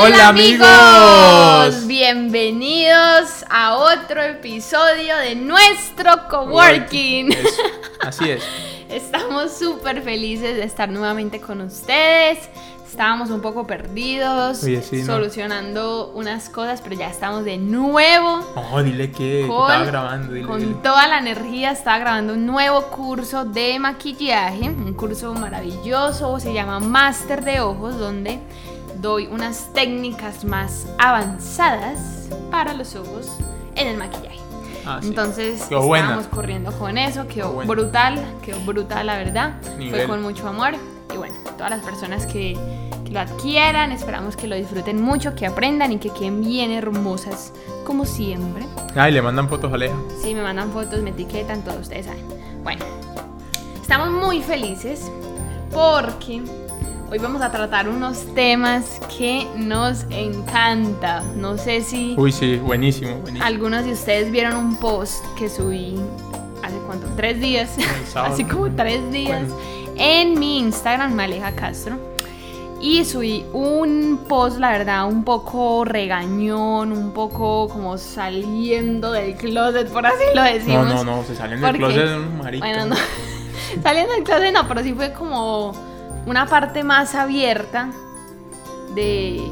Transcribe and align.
Hola, 0.00 0.28
amigos. 0.28 1.86
Bienvenidos 1.88 3.44
a 3.50 3.74
otro 3.76 4.22
episodio 4.22 5.16
de 5.16 5.34
nuestro 5.34 6.28
coworking. 6.30 7.34
así 8.00 8.30
es. 8.30 8.44
Estamos 8.88 9.58
súper 9.58 10.02
felices 10.02 10.56
de 10.56 10.62
estar 10.62 10.88
nuevamente 10.88 11.40
con 11.40 11.60
ustedes. 11.62 12.48
Estábamos 12.86 13.30
un 13.30 13.40
poco 13.40 13.66
perdidos, 13.66 14.60
solucionando 15.04 16.12
unas 16.14 16.48
cosas, 16.48 16.80
pero 16.80 16.96
ya 16.96 17.10
estamos 17.10 17.44
de 17.44 17.58
nuevo. 17.58 18.40
Oh, 18.54 18.82
dile 18.82 19.10
que 19.10 19.42
estaba 19.42 19.84
grabando. 19.84 20.46
con 20.46 20.82
toda 20.82 21.06
la 21.08 21.18
energía 21.18 21.72
estaba 21.72 21.98
grabando 21.98 22.34
un 22.34 22.46
nuevo 22.46 22.82
curso 22.84 23.44
de 23.44 23.78
maquillaje, 23.78 24.70
un 24.70 24.94
curso 24.94 25.34
maravilloso, 25.34 26.38
se 26.40 26.54
llama 26.54 26.80
Máster 26.80 27.44
de 27.44 27.60
Ojos, 27.60 27.98
donde 27.98 28.40
doy 29.00 29.26
unas 29.26 29.72
técnicas 29.72 30.44
más 30.44 30.86
avanzadas 30.98 32.28
para 32.50 32.74
los 32.74 32.94
ojos 32.94 33.30
en 33.74 33.88
el 33.88 33.96
maquillaje. 33.96 34.38
Ah, 34.86 35.00
Entonces 35.02 35.60
estábamos 35.62 36.26
corriendo 36.28 36.72
con 36.72 36.96
eso, 36.96 37.26
quedó, 37.26 37.52
brutal, 37.52 38.24
quedó 38.42 38.58
brutal 38.60 39.06
la 39.06 39.16
verdad, 39.16 39.54
fue 39.90 40.06
con 40.06 40.22
mucho 40.22 40.48
amor 40.48 40.74
y 41.12 41.16
bueno, 41.16 41.34
todas 41.56 41.70
las 41.70 41.84
personas 41.84 42.26
que, 42.26 42.56
lo 43.10 43.20
adquieran, 43.20 43.90
esperamos 43.90 44.36
que 44.36 44.46
lo 44.46 44.54
disfruten 44.54 45.00
mucho, 45.00 45.34
que 45.34 45.46
aprendan 45.46 45.92
y 45.92 45.98
que 45.98 46.10
queden 46.10 46.42
bien 46.42 46.70
hermosas 46.70 47.54
como 47.86 48.04
siempre. 48.04 48.66
Ah, 48.94 49.08
le 49.08 49.22
mandan 49.22 49.48
fotos 49.48 49.72
a 49.72 49.76
Aleja. 49.76 49.96
Sí, 50.22 50.34
me 50.34 50.42
mandan 50.42 50.70
fotos, 50.72 51.00
me 51.00 51.08
etiquetan, 51.08 51.62
todos 51.62 51.80
ustedes 51.80 52.04
saben. 52.04 52.22
Bueno, 52.62 52.84
estamos 53.80 54.10
muy 54.10 54.42
felices 54.42 55.10
porque 55.72 56.42
Hoy 57.10 57.18
vamos 57.20 57.40
a 57.40 57.50
tratar 57.50 57.88
unos 57.88 58.34
temas 58.34 59.00
que 59.16 59.46
nos 59.56 60.04
encanta. 60.10 61.22
No 61.36 61.56
sé 61.56 61.80
si. 61.80 62.14
Uy, 62.18 62.30
sí, 62.30 62.56
buenísimo, 62.56 63.16
buenísimo. 63.20 63.46
Algunos 63.46 63.86
de 63.86 63.92
ustedes 63.92 64.30
vieron 64.30 64.56
un 64.56 64.76
post 64.76 65.24
que 65.38 65.48
subí 65.48 65.94
hace 66.62 66.76
cuánto? 66.84 67.06
Tres 67.16 67.40
días. 67.40 67.70
Así 68.14 68.44
como 68.48 68.70
tres 68.72 69.10
días. 69.10 69.44
En 69.96 70.38
mi 70.38 70.58
Instagram, 70.58 71.14
Maleja 71.14 71.52
Castro. 71.52 71.96
Y 72.78 73.06
subí 73.06 73.42
un 73.54 74.20
post, 74.28 74.58
la 74.58 74.72
verdad, 74.72 75.08
un 75.08 75.24
poco 75.24 75.86
regañón, 75.86 76.92
un 76.92 77.12
poco 77.12 77.70
como 77.70 77.96
saliendo 77.96 79.12
del 79.12 79.34
closet, 79.34 79.88
por 79.88 80.04
así 80.04 80.24
lo 80.34 80.42
decimos. 80.42 80.86
No, 80.86 81.04
no, 81.04 81.16
no, 81.16 81.24
se 81.24 81.34
salen 81.34 81.58
del 81.58 81.74
closet 81.74 82.18
marico. 82.38 82.66
Bueno, 82.66 82.84
no. 82.84 82.96
saliendo 83.82 84.12
del 84.12 84.24
closet 84.24 84.52
no, 84.52 84.68
pero 84.68 84.82
sí 84.82 84.92
fue 84.92 85.14
como 85.14 85.87
una 86.28 86.46
parte 86.46 86.84
más 86.84 87.14
abierta 87.14 87.90
de, 88.94 89.50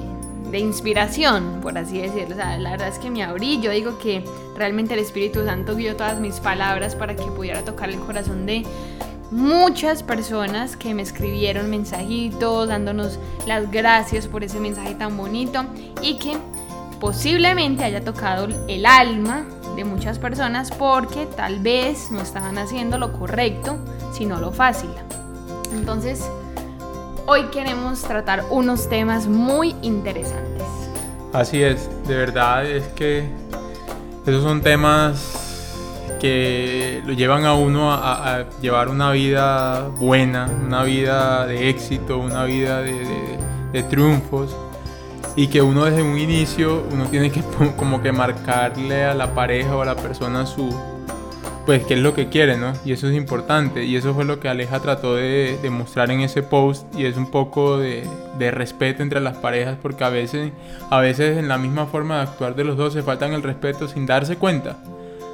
inspiración, 0.53 1.61
por 1.61 1.77
así 1.77 1.99
decirlo. 1.99 2.35
O 2.35 2.39
sea, 2.39 2.57
la 2.59 2.71
verdad 2.71 2.89
es 2.89 2.99
que 2.99 3.11
me 3.11 3.23
abrí. 3.23 3.61
Yo 3.61 3.71
digo 3.71 3.99
que 3.99 4.25
realmente 4.57 4.95
el 4.95 5.01
Espíritu 5.01 5.45
Santo 5.45 5.77
guió 5.77 5.97
todas 5.97 6.19
mis 6.19 6.41
palabras 6.41 6.95
para 6.95 7.15
que 7.15 7.25
pudiera 7.25 7.63
tocar 7.63 7.91
el 7.91 7.99
corazón 7.99 8.47
de 8.47 8.65
muchas 9.31 10.03
personas 10.03 10.77
que 10.77 10.95
me 10.95 11.03
escribieron 11.03 11.69
mensajitos, 11.69 12.69
dándonos 12.69 13.19
las 13.47 13.71
gracias 13.71 14.29
por 14.29 14.45
ese 14.45 14.61
mensaje 14.61 14.95
tan 14.95 15.17
bonito 15.17 15.65
y 16.01 16.17
que 16.19 16.37
posiblemente 17.01 17.85
haya 17.85 18.03
tocado 18.03 18.49
el 18.69 18.87
alma 18.87 19.45
de 19.75 19.85
muchas 19.85 20.19
personas 20.19 20.71
porque 20.71 21.27
tal 21.27 21.59
vez 21.59 22.11
no 22.11 22.23
estaban 22.23 22.57
haciendo 22.57 22.97
lo 22.97 23.13
correcto, 23.13 23.77
sino 24.13 24.41
lo 24.41 24.53
fácil. 24.53 24.91
Entonces, 25.75 26.25
hoy 27.27 27.45
queremos 27.53 28.03
tratar 28.03 28.45
unos 28.51 28.89
temas 28.89 29.27
muy 29.27 29.75
interesantes. 29.83 30.65
Así 31.33 31.63
es, 31.63 31.89
de 32.07 32.17
verdad 32.17 32.65
es 32.65 32.85
que 32.89 33.29
esos 34.27 34.43
son 34.43 34.63
temas 34.63 35.45
que 36.21 37.03
lo 37.05 37.13
llevan 37.13 37.45
a 37.45 37.55
uno 37.55 37.93
a, 37.93 38.47
llevar 38.63 38.89
una 38.89 39.11
vida 39.11 39.89
buena, 39.89 40.49
una 40.65 40.83
vida 40.85 41.47
de 41.47 41.69
éxito, 41.69 42.19
una 42.19 42.45
vida 42.45 42.83
de 42.83 43.83
triunfos 43.91 44.57
y 45.37 45.49
que 45.49 45.61
uno 45.61 45.85
desde 45.85 46.03
un 46.03 46.19
inicio 46.19 46.83
uno 46.91 47.05
tiene 47.05 47.31
que 47.31 47.43
como 47.77 48.03
que 48.03 48.11
marcarle 48.11 49.05
a 49.05 49.15
la 49.15 49.35
pareja 49.35 49.77
o 49.77 49.83
a 49.83 49.85
la 49.85 49.95
persona 49.95 50.47
su, 50.47 50.75
pues 51.67 51.85
qué 51.85 51.95
es 51.95 52.01
lo 52.01 52.15
que 52.15 52.29
quiere, 52.29 52.57
¿no? 52.57 52.73
Y 52.85 52.93
eso 52.93 53.09
es 53.09 53.17
importante. 53.17 53.85
Y 53.85 53.97
eso 53.97 54.15
fue 54.15 54.25
lo 54.25 54.39
que 54.39 54.49
Aleja 54.49 54.81
trató 54.81 55.17
de, 55.17 55.59
mostrar 55.71 56.13
en 56.13 56.21
ese 56.21 56.45
post. 56.45 56.87
Y 56.95 57.05
es 57.05 57.17
un 57.17 57.31
poco 57.31 57.77
de, 57.79 58.07
respeto 58.53 59.03
entre 59.03 59.21
las 59.21 59.37
parejas, 59.37 59.77
porque 59.83 60.05
a 60.05 60.09
veces, 60.09 60.53
a 60.91 61.01
veces 61.01 61.37
en 61.37 61.49
la 61.49 61.59
misma 61.59 61.87
forma 61.87 62.17
de 62.17 62.23
actuar 62.23 62.55
de 62.55 62.65
los 62.65 62.77
dos 62.77 62.93
se 62.93 63.03
faltan 63.03 63.33
el 63.33 63.43
respeto 63.43 63.89
sin 63.89 64.07
darse 64.07 64.37
cuenta. 64.37 64.79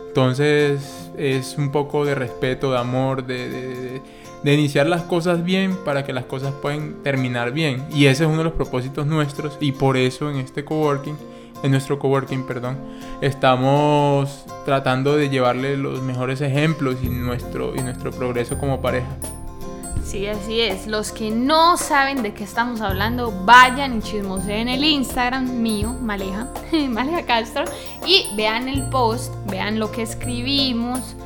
Entonces 0.08 1.10
es 1.18 1.56
un 1.58 1.70
poco 1.70 2.04
de 2.06 2.14
respeto, 2.14 2.72
de 2.72 2.78
amor, 2.78 3.26
de, 3.26 4.00
de 4.42 4.54
iniciar 4.54 4.86
las 4.86 5.02
cosas 5.02 5.44
bien 5.44 5.76
para 5.84 6.04
que 6.04 6.14
las 6.14 6.24
cosas 6.24 6.54
puedan 6.62 7.02
terminar 7.02 7.52
bien. 7.52 7.84
Y 7.92 8.06
ese 8.06 8.24
es 8.24 8.28
uno 8.28 8.38
de 8.38 8.44
los 8.44 8.54
propósitos 8.54 9.06
nuestros. 9.06 9.58
Y 9.60 9.72
por 9.72 9.98
eso 9.98 10.30
en 10.30 10.38
este 10.38 10.64
coworking 10.64 11.16
en 11.62 11.70
nuestro 11.70 11.98
coworking, 11.98 12.46
perdón, 12.46 12.78
estamos 13.20 14.44
tratando 14.64 15.16
de 15.16 15.28
llevarle 15.28 15.76
los 15.76 16.02
mejores 16.02 16.40
ejemplos 16.40 16.96
y 17.02 17.08
nuestro, 17.08 17.74
y 17.76 17.80
nuestro 17.82 18.10
progreso 18.10 18.58
como 18.58 18.80
pareja. 18.80 19.08
Sí, 20.04 20.26
así 20.26 20.60
es. 20.60 20.86
Los 20.86 21.10
que 21.10 21.30
no 21.30 21.78
saben 21.78 22.22
de 22.22 22.34
qué 22.34 22.44
estamos 22.44 22.82
hablando, 22.82 23.32
vayan 23.46 23.96
y 23.96 24.02
chismoseen 24.02 24.68
el 24.68 24.84
Instagram 24.84 25.62
mío, 25.62 25.96
Maleja, 26.02 26.48
Maleja 26.90 27.24
Castro, 27.24 27.64
y 28.06 28.28
vean 28.36 28.68
el 28.68 28.88
post, 28.90 29.32
vean 29.46 29.78
lo 29.78 29.90
que 29.90 30.02
escribimos. 30.02 31.16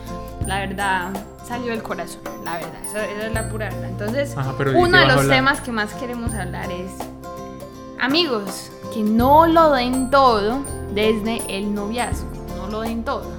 La 0.47 0.60
verdad, 0.60 1.10
salió 1.44 1.72
del 1.72 1.82
corazón, 1.82 2.20
la 2.44 2.58
verdad, 2.58 2.80
esa, 2.84 3.04
es 3.06 3.32
la 3.32 3.48
pura 3.48 3.70
verdad. 3.70 3.88
Entonces, 3.88 4.36
uno 4.76 4.98
de 4.98 5.06
los 5.06 5.28
temas 5.28 5.60
que 5.60 5.72
más 5.72 5.92
queremos 5.94 6.32
hablar 6.34 6.70
es, 6.70 6.92
amigos, 7.98 8.70
que 8.96 9.02
no 9.02 9.46
lo 9.46 9.72
den 9.72 10.10
todo 10.10 10.64
desde 10.94 11.42
el 11.54 11.74
noviazgo, 11.74 12.30
no 12.56 12.68
lo 12.68 12.80
den 12.80 13.04
todo. 13.04 13.30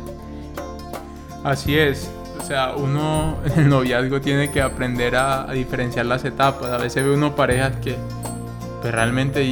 Así 1.44 1.76
es, 1.76 2.12
o 2.40 2.44
sea, 2.44 2.74
uno 2.78 3.38
en 3.44 3.62
el 3.62 3.70
noviazgo 3.70 4.22
tiene 4.22 4.52
que 4.52 4.62
aprender 4.62 5.16
a, 5.16 5.52
diferenciar 5.52 6.06
las 6.06 6.24
etapas. 6.26 6.70
A 6.70 6.78
veces 6.78 7.04
ve 7.04 7.12
uno 7.12 7.36
parejas 7.36 7.76
que 7.78 7.96
pues, 8.82 8.94
realmente 8.94 9.44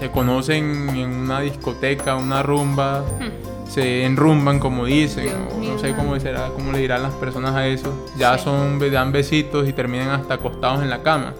se 0.00 0.10
conocen 0.10 0.88
en 0.96 1.10
una 1.10 1.40
discoteca, 1.40 2.16
una 2.16 2.42
rumba, 2.42 3.00
hmm. 3.00 3.70
se 3.70 4.06
enrumban 4.06 4.58
como 4.58 4.86
dicen, 4.86 5.30
no 5.60 5.78
sé 5.78 5.94
cómo 5.94 6.18
será, 6.18 6.48
cómo 6.54 6.72
le 6.72 6.78
dirán 6.78 7.02
las 7.02 7.12
personas 7.12 7.54
a 7.54 7.66
eso. 7.66 7.92
Ya 8.16 8.38
son, 8.38 8.78
dan 8.90 9.12
besitos 9.12 9.68
y 9.68 9.74
terminan 9.74 10.08
hasta 10.08 10.34
acostados 10.34 10.82
en 10.82 10.88
la 10.88 11.02
cama. 11.02 11.34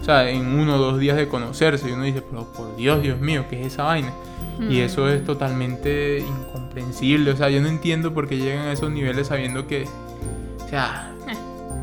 O 0.00 0.04
sea, 0.04 0.28
en 0.30 0.46
uno 0.58 0.76
o 0.76 0.78
dos 0.78 0.98
días 0.98 1.16
de 1.16 1.28
conocerse. 1.28 1.88
Y 1.88 1.92
uno 1.92 2.04
dice, 2.04 2.22
pero 2.22 2.44
por 2.44 2.74
Dios, 2.76 3.02
Dios 3.02 3.20
mío, 3.20 3.44
¿qué 3.50 3.60
es 3.60 3.74
esa 3.74 3.84
vaina? 3.84 4.12
Y 4.58 4.78
mm. 4.78 4.80
eso 4.80 5.08
es 5.08 5.24
totalmente 5.24 6.20
incomprensible. 6.20 7.30
O 7.30 7.36
sea, 7.36 7.50
yo 7.50 7.60
no 7.60 7.68
entiendo 7.68 8.12
por 8.12 8.28
qué 8.28 8.38
llegan 8.38 8.66
a 8.66 8.72
esos 8.72 8.90
niveles 8.90 9.28
sabiendo 9.28 9.66
que, 9.66 9.86
o 10.64 10.68
sea, 10.68 11.12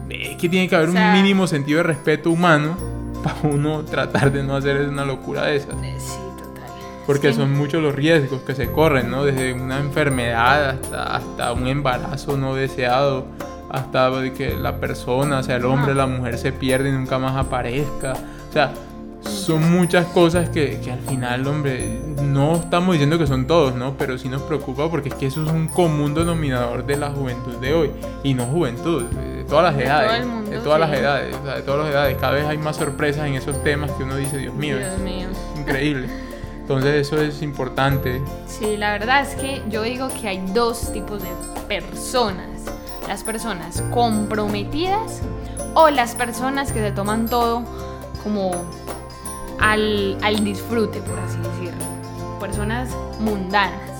es 0.10 0.38
que 0.38 0.50
tiene 0.50 0.68
que 0.68 0.76
haber 0.76 0.90
un 0.90 1.14
mínimo 1.14 1.48
sentido 1.48 1.78
de 1.78 1.84
respeto 1.84 2.32
humano 2.32 2.78
para 3.24 3.36
uno 3.44 3.84
tratar 3.84 4.32
de 4.32 4.44
no 4.44 4.56
hacer 4.56 4.88
una 4.88 5.06
locura 5.06 5.46
de 5.46 5.58
esas. 5.58 5.76
Eh, 5.84 5.96
sí, 6.00 6.18
total. 6.38 6.70
Porque 7.06 7.34
son 7.34 7.52
muchos 7.52 7.82
los 7.82 7.94
riesgos 7.94 8.42
que 8.42 8.56
se 8.56 8.72
corren, 8.72 9.12
¿no? 9.12 9.26
Desde 9.26 9.54
una 9.54 9.80
enfermedad 9.80 10.70
hasta, 10.70 11.16
hasta 11.16 11.54
un 11.54 11.68
embarazo 11.68 12.38
no 12.38 12.56
deseado 12.56 13.26
hasta 13.70 14.12
que 14.36 14.56
la 14.56 14.78
persona, 14.78 15.44
sea 15.44 15.58
el 15.58 15.66
hombre, 15.66 15.94
la 15.94 16.08
mujer 16.08 16.38
se 16.38 16.52
pierde 16.52 16.90
y 16.90 16.92
nunca 16.92 17.20
más 17.20 17.36
aparezca. 17.36 18.14
O 18.50 18.54
sea, 18.54 18.72
son 19.22 19.72
muchas 19.72 20.06
cosas 20.08 20.50
que, 20.50 20.80
que, 20.80 20.92
al 20.92 21.00
final, 21.00 21.46
hombre, 21.48 22.00
no 22.22 22.56
estamos 22.56 22.94
diciendo 22.94 23.18
que 23.18 23.28
son 23.28 23.46
todos, 23.46 23.76
¿no? 23.76 23.96
Pero 23.98 24.18
sí 24.18 24.30
nos 24.30 24.42
preocupa 24.44 24.90
porque 24.90 25.10
es 25.10 25.16
que 25.16 25.28
eso 25.28 25.44
es 25.44 25.52
un 25.52 25.68
común 25.68 26.14
denominador 26.14 26.86
de 26.86 26.98
la 26.98 27.10
juventud 27.10 27.56
de 27.58 27.74
hoy. 27.74 27.92
Y 28.24 28.34
no 28.34 28.46
juventud, 28.46 29.04
de 29.04 29.44
todas 29.44 29.74
las 29.74 29.84
edades. 29.84 30.50
de 30.50 30.60
todas 30.60 30.80
las 30.80 30.94
edades, 30.94 31.36
de 31.44 31.62
todas 31.62 31.86
las 31.86 31.90
edades. 31.90 32.18
Cada 32.20 32.34
vez 32.34 32.46
hay 32.46 32.58
más 32.58 32.78
sorpresas 32.78 33.28
en 33.28 33.36
esos 33.36 33.62
temas 33.64 33.92
que 33.92 34.04
uno 34.04 34.16
dice, 34.16 34.38
Dios 34.38 34.54
mío, 34.54 34.78
Dios 34.78 34.98
mío. 35.00 35.28
increíble. 35.58 36.08
Entonces 36.62 37.08
eso 37.08 37.22
es 37.22 37.42
importante. 37.42 38.22
Sí, 38.46 38.76
la 38.76 38.92
verdad 38.92 39.22
es 39.22 39.36
que 39.36 39.62
yo 39.70 39.84
digo 39.84 40.10
que 40.10 40.28
hay 40.28 40.44
dos 40.54 40.92
tipos 40.92 41.24
de 41.24 41.30
personas 41.68 42.57
las 43.08 43.24
personas 43.24 43.82
comprometidas 43.92 45.22
o 45.74 45.90
las 45.90 46.16
personas 46.16 46.72
que 46.72 46.80
se 46.80 46.92
toman 46.92 47.28
todo 47.28 47.64
como 48.24 48.52
al, 49.60 50.18
disfrute, 50.44 51.02
por 51.02 51.18
así 51.20 51.38
decirlo. 51.38 51.86
Personas 52.40 52.90
mundanas. 53.20 53.92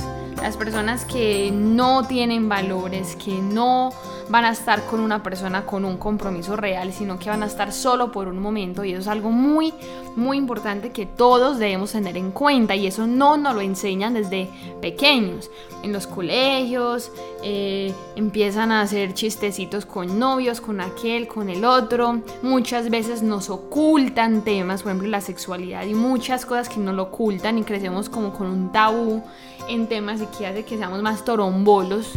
Las 0.42 0.56
personas 0.58 1.06
que 1.06 1.52
no 1.52 2.06
tienen 2.06 2.48
valores, 2.48 3.16
que 3.16 3.34
no 3.34 3.92
van 4.30 4.46
a 4.46 4.52
estar 4.52 4.86
con 4.86 5.00
una 5.00 5.24
persona 5.24 5.66
con 5.66 5.86
un 5.86 5.98
compromiso 5.98 6.56
real, 6.56 6.92
sino 6.92 7.18
que 7.18 7.30
van 7.30 7.44
a 7.44 7.46
estar 7.46 7.72
solo 7.72 8.12
por 8.12 8.28
un 8.28 8.40
momento 8.40 8.84
y 8.84 8.92
eso 8.92 9.02
es 9.02 9.08
algo 9.08 9.32
muy, 9.32 9.74
muy 10.16 10.38
importante 10.38 10.92
que 10.92 11.06
todos 11.06 11.60
debemos 11.60 11.92
tener 11.92 12.18
en 12.18 12.32
cuenta 12.32 12.76
y 12.76 12.88
eso 12.88 13.08
no 13.08 13.38
nos 13.38 13.56
lo 13.56 13.62
enseñan 13.62 14.14
desde 14.14 14.50
pequeños. 14.82 15.50
En 15.84 15.94
los 15.94 16.08
colegios 16.08 17.12
eh, 17.44 17.94
empiezan 18.16 18.72
a 18.72 18.82
hacer 18.82 19.14
chistecitos 19.14 19.86
con 19.86 20.20
novios, 20.20 20.60
con 20.60 20.82
aquel, 20.82 21.28
con 21.28 21.50
el 21.50 21.64
otro. 21.64 22.22
Muchas 22.42 22.90
veces 22.90 23.22
nos 23.22 23.50
ocultan 23.50 24.44
temas, 24.44 24.84
por 24.84 24.92
ejemplo 24.92 25.10
la 25.10 25.22
sexualidad 25.22 25.86
y 25.86 25.94
muchas 25.94 26.46
cosas 26.46 26.70
que 26.70 26.80
nos 26.80 26.96
lo 26.96 27.04
ocultan 27.04 27.58
y 27.58 27.64
crecemos 27.64 28.10
como 28.10 28.34
con 28.34 28.48
un 28.48 28.72
tabú 28.72 29.24
en 29.70 29.88
temas 29.88 30.22
y 30.22 30.26
que 30.38 30.48
hace 30.48 30.66
que 30.66 30.78
seamos 30.78 31.02
más 31.02 31.24
torombolos. 31.24 32.14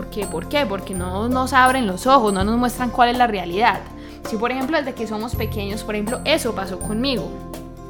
¿Por 0.00 0.08
qué? 0.08 0.26
¿Por 0.26 0.48
qué? 0.48 0.64
Porque 0.64 0.94
no 0.94 1.28
nos 1.28 1.52
abren 1.52 1.86
los 1.86 2.06
ojos, 2.06 2.32
no 2.32 2.42
nos 2.42 2.56
muestran 2.56 2.88
cuál 2.88 3.10
es 3.10 3.18
la 3.18 3.26
realidad. 3.26 3.80
Si 4.26 4.38
por 4.38 4.50
ejemplo 4.50 4.78
desde 4.78 4.94
que 4.94 5.06
somos 5.06 5.36
pequeños, 5.36 5.84
por 5.84 5.94
ejemplo, 5.94 6.22
eso 6.24 6.54
pasó 6.54 6.78
conmigo. 6.78 7.28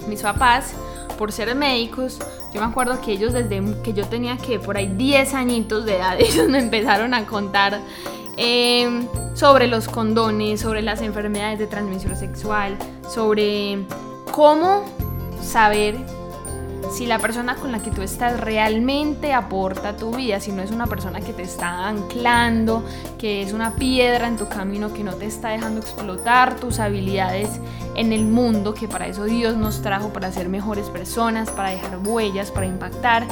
Mis 0.09 0.21
papás, 0.21 0.73
por 1.17 1.31
ser 1.31 1.55
médicos, 1.55 2.19
yo 2.53 2.61
me 2.61 2.67
acuerdo 2.67 3.01
que 3.01 3.13
ellos 3.13 3.33
desde 3.33 3.63
que 3.85 3.93
yo 3.93 4.05
tenía 4.07 4.37
que 4.39 4.59
por 4.59 4.77
ahí 4.77 4.89
10 4.89 5.35
añitos 5.35 5.85
de 5.85 5.99
edad, 5.99 6.17
ellos 6.19 6.49
me 6.49 6.59
empezaron 6.59 7.15
a 7.15 7.27
contar 7.27 7.79
eh, 8.37 9.07
sobre 9.35 9.69
los 9.69 9.87
condones, 9.87 10.63
sobre 10.63 10.83
las 10.83 11.03
enfermedades 11.03 11.61
de 11.61 11.69
transmisión 11.69 12.17
sexual, 12.17 12.77
sobre 13.09 13.87
cómo 14.33 14.85
saber 15.41 15.95
si 16.91 17.07
la 17.07 17.19
persona 17.19 17.55
con 17.55 17.73
la 17.73 17.81
que 17.81 17.91
tú 17.91 18.03
estás 18.03 18.41
realmente 18.41 19.33
aporta 19.33 19.91
a 19.91 19.97
tu 19.97 20.15
vida, 20.15 20.41
si 20.41 20.53
no 20.53 20.63
es 20.63 20.71
una 20.71 20.87
persona 20.87 21.21
que 21.21 21.33
te 21.33 21.43
está 21.43 21.89
anclando, 21.89 22.85
que 23.19 23.43
es 23.43 23.53
una 23.53 23.77
piedra 23.77 24.27
en 24.27 24.37
tu 24.37 24.49
camino, 24.49 24.93
que 24.93 25.05
no 25.05 25.15
te 25.15 25.27
está 25.27 25.51
dejando 25.51 25.81
explotar 25.81 26.57
tus 26.57 26.81
habilidades 26.81 27.61
en 27.95 28.13
el 28.13 28.25
mundo, 28.25 28.75
que 28.75 28.89
para 28.89 29.07
eso 29.07 29.25
Dios 29.25 29.57
nos 29.57 29.83
trajo, 29.83 30.13
para 30.13 30.33
ser 30.33 30.49
mejores 30.49 30.87
personas, 30.89 31.51
para 31.51 31.71
dejar 31.71 31.99
huellas, 32.05 32.51
para 32.51 32.67
impactar, 32.67 33.27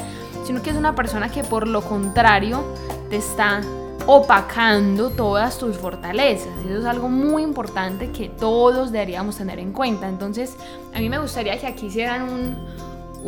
sino 0.47 0.63
que 0.63 0.71
es 0.71 0.77
una 0.77 0.95
persona 0.95 1.29
que 1.29 1.43
por 1.43 1.67
lo 1.67 1.83
contrario 1.83 2.63
te 3.11 3.17
está 3.17 3.61
opacando 4.07 5.11
todas 5.11 5.59
tus 5.59 5.77
fortalezas. 5.77 6.49
Eso 6.65 6.79
es 6.79 6.85
algo 6.87 7.09
muy 7.09 7.43
importante 7.43 8.11
que 8.11 8.29
todos 8.29 8.93
deberíamos 8.93 9.37
tener 9.37 9.59
en 9.59 9.73
cuenta. 9.73 10.09
Entonces, 10.09 10.57
a 10.95 11.01
mí 11.01 11.11
me 11.11 11.19
gustaría 11.19 11.59
que 11.59 11.67
aquí 11.67 11.87
hicieran 11.87 12.23
un, 12.23 12.57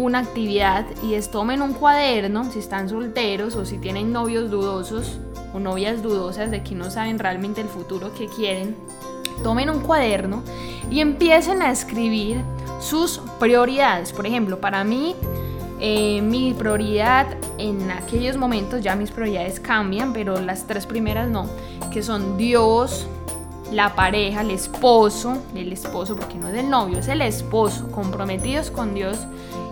una 0.01 0.21
actividad 0.21 0.87
y 1.03 1.13
es 1.13 1.31
tomen 1.31 1.61
un 1.61 1.75
cuaderno 1.75 2.51
si 2.51 2.59
están 2.59 2.89
solteros 2.89 3.55
o 3.55 3.67
si 3.67 3.77
tienen 3.77 4.13
novios 4.13 4.51
dudosos 4.51 5.19
o 5.53 5.61
novias 5.61 6.03
dudosas 6.03 6.51
de 6.51 6.63
que 6.63 6.75
no 6.75 6.91
saben 6.91 7.19
realmente 7.19 7.61
el 7.61 7.69
futuro 7.69 8.11
que 8.15 8.27
quieren. 8.27 8.77
Tomen 9.43 9.69
un 9.69 9.81
cuaderno 9.81 10.43
y 10.91 11.01
empiecen 11.01 11.61
a 11.61 11.71
escribir 11.71 12.41
sus 12.81 13.21
prioridades. 13.39 14.13
Por 14.13 14.27
ejemplo, 14.27 14.59
para 14.59 14.85
mí, 14.85 15.15
eh, 15.81 16.23
mi 16.23 16.55
prioridad 16.55 17.27
en 17.59 17.91
aquellos 17.91 18.39
momentos, 18.39 18.83
ya 18.83 18.97
mis 18.97 19.11
prioridades 19.11 19.61
cambian, 19.61 20.15
pero 20.15 20.41
las 20.41 20.67
tres 20.67 20.87
primeras 20.87 21.29
no, 21.29 21.47
que 21.93 22.03
son 22.03 22.39
Dios, 22.39 23.07
la 23.71 23.95
pareja, 23.95 24.41
el 24.41 24.51
esposo, 24.51 25.37
el 25.55 25.73
esposo 25.75 26.17
porque 26.17 26.37
no 26.37 26.49
es 26.49 26.55
el 26.55 26.71
novio, 26.71 26.99
es 26.99 27.09
el 27.09 27.21
esposo, 27.21 27.91
comprometidos 27.91 28.71
con 28.71 28.95
Dios 28.95 29.27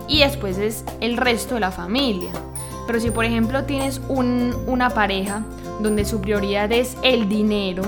y 0.09 0.21
después 0.21 0.59
es 0.59 0.85
el 1.01 1.17
resto 1.17 1.55
de 1.55 1.61
la 1.61 1.71
familia. 1.71 2.33
Pero 2.87 3.01
si 3.01 3.11
por 3.11 3.25
ejemplo 3.25 3.65
tienes 3.65 4.01
una 4.09 4.91
pareja 4.91 5.43
donde 5.81 6.05
su 6.05 6.21
prioridad 6.21 6.73
es 6.73 6.97
el 7.03 7.29
dinero, 7.29 7.83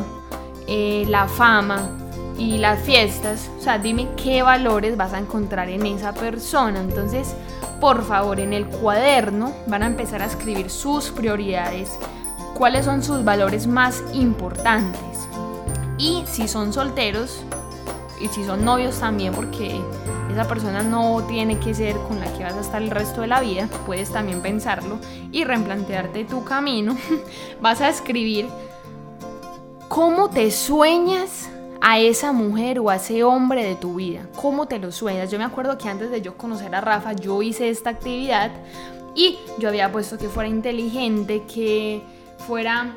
eh, 0.67 1.05
la 1.09 1.27
fama 1.27 1.91
y 2.39 2.59
las 2.59 2.81
fiestas, 2.81 3.51
o 3.59 3.63
sea, 3.63 3.79
dime 3.79 4.09
qué 4.23 4.43
valores 4.43 4.97
vas 4.97 5.13
a 5.15 5.19
encontrar 5.19 5.69
en 5.69 5.87
esa 5.87 6.13
persona. 6.13 6.81
Entonces, 6.81 7.35
por 7.81 8.05
favor, 8.05 8.41
en 8.41 8.53
el 8.53 8.67
cuaderno 8.67 9.53
van 9.67 9.83
a 9.83 9.87
empezar 9.87 10.23
a 10.23 10.27
escribir 10.27 10.71
sus 10.71 11.11
prioridades, 11.11 11.91
cuáles 12.55 12.85
son 12.85 13.03
sus 13.03 13.25
valores 13.25 13.67
más 13.67 14.03
importantes. 14.13 15.01
Y 15.97 16.25
si 16.27 16.47
son 16.47 16.73
solteros, 16.73 17.43
y 18.21 18.29
si 18.29 18.45
son 18.45 18.65
novios 18.65 19.01
también, 19.01 19.33
porque 19.33 19.81
esa 20.31 20.47
persona 20.47 20.83
no 20.83 21.25
tiene 21.25 21.59
que 21.59 21.75
ser 21.75 21.97
con 21.97 22.21
la 22.21 22.33
que 22.33 22.45
vas 22.45 22.55
a 22.55 22.61
estar 22.61 22.83
el 22.83 22.91
resto 22.91 23.21
de 23.21 23.27
la 23.27 23.41
vida, 23.41 23.69
puedes 23.87 24.11
también 24.11 24.41
pensarlo 24.41 24.99
y 25.33 25.45
replantearte 25.45 26.25
tu 26.25 26.45
camino. 26.45 26.97
vas 27.61 27.81
a 27.81 27.89
escribir 27.89 28.49
cómo 29.89 30.31
te 30.31 30.51
sueñas 30.51 31.51
a 31.81 31.99
esa 31.99 32.33
mujer 32.33 32.79
o 32.79 32.91
a 32.91 32.97
ese 32.97 33.25
hombre 33.25 33.65
de 33.65 33.75
tu 33.75 33.95
vida, 33.95 34.27
cómo 34.37 34.67
te 34.67 34.79
lo 34.79 34.93
sueñas. 34.93 35.31
Yo 35.31 35.39
me 35.39 35.45
acuerdo 35.45 35.79
que 35.79 35.89
antes 35.89 36.11
de 36.11 36.21
yo 36.21 36.37
conocer 36.37 36.75
a 36.75 36.81
Rafa, 36.81 37.15
yo 37.15 37.43
hice 37.43 37.71
esta 37.71 37.91
actividad 37.91 38.51
y 39.15 39.39
yo 39.59 39.69
había 39.69 39.91
puesto 39.91 40.19
que 40.19 40.29
fuera 40.29 40.49
inteligente, 40.49 41.43
que 41.53 42.03
fuera 42.47 42.95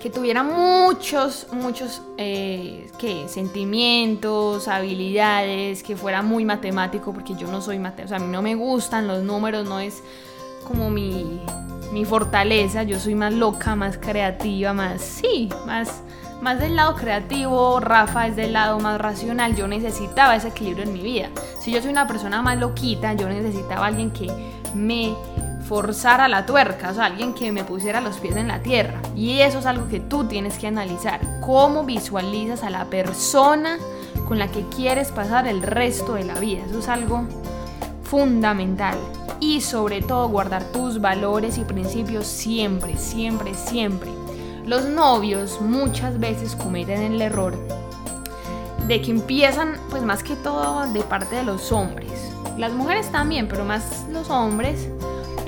que 0.00 0.10
tuviera 0.10 0.42
muchos, 0.42 1.48
muchos 1.52 2.02
eh, 2.18 2.88
sentimientos, 3.26 4.68
habilidades, 4.68 5.82
que 5.82 5.96
fuera 5.96 6.22
muy 6.22 6.44
matemático, 6.44 7.12
porque 7.12 7.34
yo 7.34 7.48
no 7.48 7.60
soy 7.60 7.78
matemático, 7.78 8.06
o 8.06 8.08
sea, 8.08 8.16
a 8.18 8.20
mí 8.20 8.32
no 8.32 8.42
me 8.42 8.54
gustan 8.54 9.08
los 9.08 9.22
números, 9.22 9.68
no 9.68 9.80
es 9.80 10.02
como 10.66 10.90
mi, 10.90 11.40
mi 11.92 12.04
fortaleza, 12.04 12.84
yo 12.84 13.00
soy 13.00 13.14
más 13.14 13.32
loca, 13.32 13.74
más 13.74 13.98
creativa, 13.98 14.72
más, 14.72 15.00
sí, 15.00 15.48
más, 15.66 16.02
más 16.40 16.60
del 16.60 16.76
lado 16.76 16.94
creativo, 16.94 17.80
Rafa 17.80 18.28
es 18.28 18.36
del 18.36 18.52
lado 18.52 18.78
más 18.78 19.00
racional, 19.00 19.56
yo 19.56 19.66
necesitaba 19.66 20.36
ese 20.36 20.48
equilibrio 20.48 20.84
en 20.84 20.92
mi 20.92 21.00
vida. 21.00 21.30
Si 21.60 21.72
yo 21.72 21.80
soy 21.80 21.90
una 21.90 22.06
persona 22.06 22.40
más 22.40 22.58
loquita, 22.58 23.14
yo 23.14 23.28
necesitaba 23.28 23.86
alguien 23.86 24.12
que 24.12 24.30
me 24.74 25.16
forzar 25.68 26.22
a 26.22 26.28
la 26.28 26.46
tuerca, 26.46 26.90
o 26.90 26.94
sea, 26.94 27.04
alguien 27.04 27.34
que 27.34 27.52
me 27.52 27.62
pusiera 27.62 28.00
los 28.00 28.16
pies 28.16 28.36
en 28.36 28.48
la 28.48 28.60
tierra. 28.60 29.02
Y 29.14 29.40
eso 29.40 29.58
es 29.58 29.66
algo 29.66 29.86
que 29.88 30.00
tú 30.00 30.24
tienes 30.24 30.58
que 30.58 30.66
analizar. 30.66 31.20
¿Cómo 31.42 31.84
visualizas 31.84 32.62
a 32.62 32.70
la 32.70 32.86
persona 32.86 33.76
con 34.26 34.38
la 34.38 34.48
que 34.48 34.64
quieres 34.74 35.12
pasar 35.12 35.46
el 35.46 35.60
resto 35.60 36.14
de 36.14 36.24
la 36.24 36.34
vida? 36.40 36.64
Eso 36.64 36.78
es 36.78 36.88
algo 36.88 37.24
fundamental. 38.02 38.96
Y 39.40 39.60
sobre 39.60 40.00
todo 40.00 40.28
guardar 40.30 40.64
tus 40.72 41.02
valores 41.02 41.58
y 41.58 41.64
principios 41.64 42.26
siempre, 42.26 42.96
siempre, 42.96 43.52
siempre. 43.52 44.10
Los 44.64 44.86
novios 44.86 45.60
muchas 45.60 46.18
veces 46.18 46.56
cometen 46.56 47.12
el 47.12 47.20
error 47.20 47.54
de 48.86 49.02
que 49.02 49.10
empiezan, 49.10 49.74
pues 49.90 50.02
más 50.02 50.22
que 50.22 50.34
todo 50.34 50.86
de 50.90 51.02
parte 51.02 51.36
de 51.36 51.42
los 51.42 51.72
hombres. 51.72 52.32
Las 52.56 52.72
mujeres 52.72 53.12
también, 53.12 53.48
pero 53.48 53.64
más 53.64 54.06
los 54.10 54.30
hombres 54.30 54.88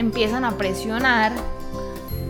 empiezan 0.00 0.45
a 0.45 0.57
presionar 0.57 1.33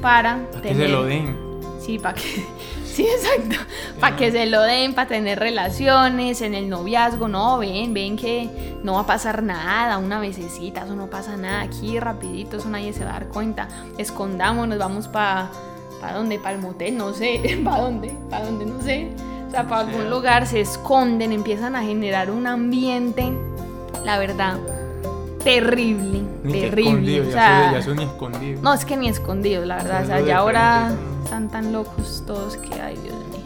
para, 0.03 0.41
tener... 0.63 0.63
Que 0.63 0.75
se 0.87 0.89
lo 0.89 1.05
den. 1.05 1.37
Sí, 1.81 1.99
para 1.99 2.15
que... 2.15 2.47
Sí, 2.85 3.07
exacto. 3.07 3.57
Para 4.01 4.17
que 4.17 4.33
se 4.33 4.47
lo 4.47 4.63
den, 4.63 4.95
para 4.95 5.09
tener 5.09 5.39
relaciones 5.39 6.43
en 6.43 6.55
el 6.55 6.69
noviazgo. 6.69 7.29
No, 7.29 7.59
ven, 7.59 7.95
ven 7.95 8.17
que 8.17 8.51
no 8.83 8.95
va 8.95 9.01
a 9.01 9.07
pasar 9.07 9.43
nada. 9.43 9.99
Una 9.99 10.19
vececita, 10.19 10.85
eso 10.85 10.97
no 10.97 11.09
pasa 11.09 11.37
nada. 11.37 11.63
Aquí 11.63 11.99
rapidito, 12.01 12.57
eso 12.57 12.69
nadie 12.69 12.93
se 12.93 13.05
va 13.05 13.11
a 13.11 13.13
dar 13.21 13.29
cuenta. 13.29 13.69
Escondámonos, 13.97 14.79
vamos 14.79 15.09
para... 15.09 15.51
¿Para 16.01 16.15
dónde? 16.15 16.39
¿Para 16.39 16.57
el 16.57 16.63
motel? 16.63 16.97
No 16.97 17.13
sé. 17.13 17.61
¿Para 17.65 17.83
dónde? 17.83 18.13
¿Para 18.29 18.47
dónde? 18.47 18.67
No 18.67 18.83
sé. 18.83 19.11
O 19.47 19.51
sea, 19.51 19.69
para 19.69 19.81
algún 19.89 20.11
lugar 20.11 20.47
se 20.47 20.61
esconden, 20.61 21.33
empiezan 21.33 21.75
a 21.77 21.83
generar 21.83 22.31
un 22.31 22.47
ambiente, 22.47 23.33
la 24.05 24.17
verdad, 24.17 24.59
terrible, 25.43 26.23
terrible. 26.53 27.21
O 27.21 27.31
sea, 27.31 27.73
ya, 27.73 27.83
son 27.83 27.97
ni 27.97 28.05
escondidos. 28.05 28.63
No, 28.63 28.75
es 28.75 28.85
que 28.85 28.97
ni 28.97 29.09
escondidos, 29.09 29.67
la 29.67 29.77
verdad. 29.77 30.03
O 30.03 30.07
sea, 30.07 30.21
ya 30.21 30.39
ahora 30.39 30.93
están 31.25 31.49
tan 31.49 31.73
locos 31.73 32.25
todos 32.27 32.57
que, 32.57 32.81
ay, 32.81 32.97
Dios 33.03 33.17
mío. 33.31 33.41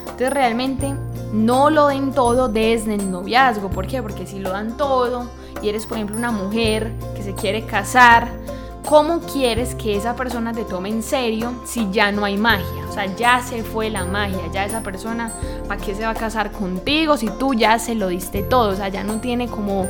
Entonces, 0.00 0.30
realmente 0.30 0.94
no 1.32 1.70
lo 1.70 1.88
den 1.88 2.12
todo 2.12 2.48
desde 2.48 2.94
el 2.94 3.10
noviazgo. 3.10 3.70
¿Por 3.70 3.86
qué? 3.86 4.02
Porque 4.02 4.26
si 4.26 4.38
lo 4.38 4.50
dan 4.50 4.76
todo 4.76 5.26
y 5.62 5.68
eres, 5.68 5.86
por 5.86 5.96
ejemplo, 5.96 6.16
una 6.16 6.30
mujer 6.30 6.92
que 7.14 7.22
se 7.22 7.34
quiere 7.34 7.64
casar, 7.64 8.28
¿cómo 8.84 9.20
quieres 9.20 9.74
que 9.74 9.96
esa 9.96 10.16
persona 10.16 10.52
te 10.52 10.64
tome 10.64 10.88
en 10.88 11.02
serio 11.02 11.52
si 11.66 11.88
ya 11.90 12.10
no 12.12 12.24
hay 12.24 12.36
magia? 12.36 12.86
O 12.88 12.92
sea, 12.92 13.06
ya 13.16 13.42
se 13.42 13.62
fue 13.62 13.90
la 13.90 14.04
magia, 14.04 14.40
ya 14.52 14.64
esa 14.64 14.82
persona, 14.82 15.32
¿para 15.66 15.80
qué 15.80 15.94
se 15.94 16.04
va 16.04 16.10
a 16.10 16.14
casar 16.14 16.52
contigo 16.52 17.16
si 17.16 17.28
tú 17.28 17.54
ya 17.54 17.78
se 17.78 17.94
lo 17.94 18.08
diste 18.08 18.42
todo? 18.42 18.70
O 18.70 18.76
sea, 18.76 18.88
ya 18.88 19.04
no 19.04 19.20
tiene 19.20 19.48
como 19.48 19.86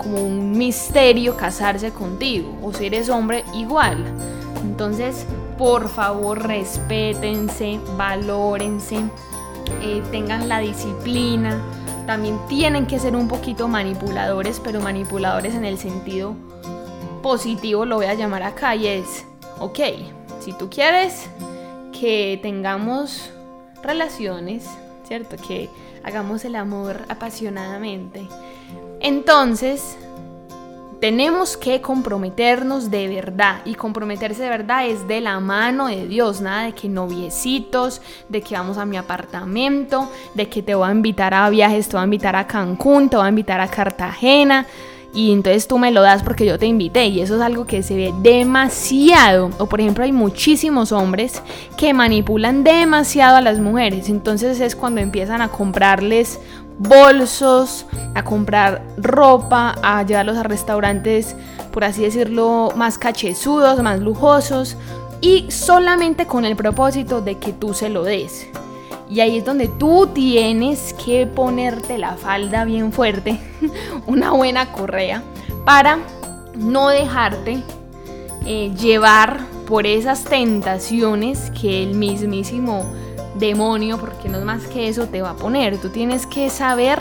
como 0.00 0.22
un 0.22 0.52
misterio 0.56 1.36
casarse 1.36 1.90
contigo, 1.90 2.56
o 2.62 2.72
si 2.72 2.86
eres 2.86 3.10
hombre 3.10 3.44
igual. 3.54 4.04
Entonces, 4.62 5.26
por 5.58 5.88
favor, 5.88 6.42
respétense, 6.46 7.78
valórense, 7.96 8.96
eh, 9.82 10.02
tengan 10.10 10.48
la 10.48 10.60
disciplina. 10.60 11.60
También 12.06 12.38
tienen 12.48 12.86
que 12.86 12.98
ser 12.98 13.14
un 13.14 13.28
poquito 13.28 13.68
manipuladores, 13.68 14.58
pero 14.58 14.80
manipuladores 14.80 15.54
en 15.54 15.64
el 15.64 15.76
sentido 15.76 16.34
positivo, 17.22 17.84
lo 17.84 17.96
voy 17.96 18.06
a 18.06 18.14
llamar 18.14 18.42
acá, 18.42 18.74
y 18.74 18.86
es, 18.86 19.26
ok, 19.58 19.78
si 20.40 20.54
tú 20.54 20.70
quieres 20.70 21.28
que 21.92 22.38
tengamos 22.42 23.30
relaciones, 23.82 24.66
¿cierto? 25.06 25.36
Que 25.36 25.68
hagamos 26.02 26.44
el 26.46 26.56
amor 26.56 27.02
apasionadamente. 27.08 28.26
Entonces, 29.00 29.96
tenemos 31.00 31.56
que 31.56 31.80
comprometernos 31.80 32.90
de 32.90 33.08
verdad 33.08 33.62
y 33.64 33.74
comprometerse 33.74 34.42
de 34.42 34.50
verdad 34.50 34.86
es 34.86 35.08
de 35.08 35.22
la 35.22 35.40
mano 35.40 35.86
de 35.86 36.06
Dios, 36.06 36.42
nada 36.42 36.64
de 36.64 36.72
que 36.72 36.88
noviecitos, 36.88 38.02
de 38.28 38.42
que 38.42 38.54
vamos 38.54 38.76
a 38.76 38.84
mi 38.84 38.98
apartamento, 38.98 40.10
de 40.34 40.48
que 40.50 40.62
te 40.62 40.74
voy 40.74 40.88
a 40.88 40.92
invitar 40.92 41.32
a 41.32 41.48
viajes, 41.48 41.88
te 41.88 41.96
voy 41.96 42.02
a 42.02 42.04
invitar 42.04 42.36
a 42.36 42.46
Cancún, 42.46 43.08
te 43.08 43.16
voy 43.16 43.24
a 43.24 43.30
invitar 43.30 43.60
a 43.60 43.68
Cartagena 43.68 44.66
y 45.12 45.32
entonces 45.32 45.66
tú 45.66 45.78
me 45.78 45.90
lo 45.90 46.02
das 46.02 46.22
porque 46.22 46.46
yo 46.46 46.58
te 46.58 46.66
invité 46.66 47.06
y 47.06 47.20
eso 47.20 47.34
es 47.34 47.40
algo 47.40 47.66
que 47.66 47.82
se 47.82 47.96
ve 47.96 48.14
demasiado. 48.22 49.50
O 49.58 49.66
por 49.66 49.80
ejemplo 49.80 50.04
hay 50.04 50.12
muchísimos 50.12 50.92
hombres 50.92 51.42
que 51.76 51.92
manipulan 51.92 52.62
demasiado 52.62 53.36
a 53.36 53.40
las 53.40 53.58
mujeres 53.58 54.08
entonces 54.08 54.60
es 54.60 54.76
cuando 54.76 55.00
empiezan 55.00 55.42
a 55.42 55.48
comprarles 55.48 56.38
bolsos, 56.80 57.84
a 58.14 58.24
comprar 58.24 58.82
ropa, 58.96 59.74
a 59.82 60.02
llevarlos 60.02 60.38
a 60.38 60.42
restaurantes, 60.42 61.36
por 61.72 61.84
así 61.84 62.02
decirlo, 62.02 62.72
más 62.74 62.96
cachezudos, 62.96 63.82
más 63.82 64.00
lujosos, 64.00 64.76
y 65.20 65.50
solamente 65.50 66.26
con 66.26 66.46
el 66.46 66.56
propósito 66.56 67.20
de 67.20 67.36
que 67.36 67.52
tú 67.52 67.74
se 67.74 67.90
lo 67.90 68.02
des. 68.02 68.48
Y 69.10 69.20
ahí 69.20 69.38
es 69.38 69.44
donde 69.44 69.68
tú 69.68 70.08
tienes 70.14 70.94
que 70.94 71.26
ponerte 71.26 71.98
la 71.98 72.16
falda 72.16 72.64
bien 72.64 72.92
fuerte, 72.92 73.38
una 74.06 74.30
buena 74.32 74.72
correa, 74.72 75.22
para 75.66 75.98
no 76.56 76.88
dejarte 76.88 77.62
eh, 78.46 78.72
llevar 78.74 79.40
por 79.66 79.86
esas 79.86 80.24
tentaciones 80.24 81.50
que 81.60 81.82
el 81.82 81.94
mismísimo 81.94 82.86
demonio, 83.34 83.98
porque 83.98 84.28
no 84.28 84.38
es 84.38 84.44
más 84.44 84.66
que 84.66 84.88
eso, 84.88 85.06
te 85.06 85.22
va 85.22 85.30
a 85.30 85.36
poner. 85.36 85.78
Tú 85.78 85.88
tienes 85.90 86.26
que 86.26 86.50
saber 86.50 87.00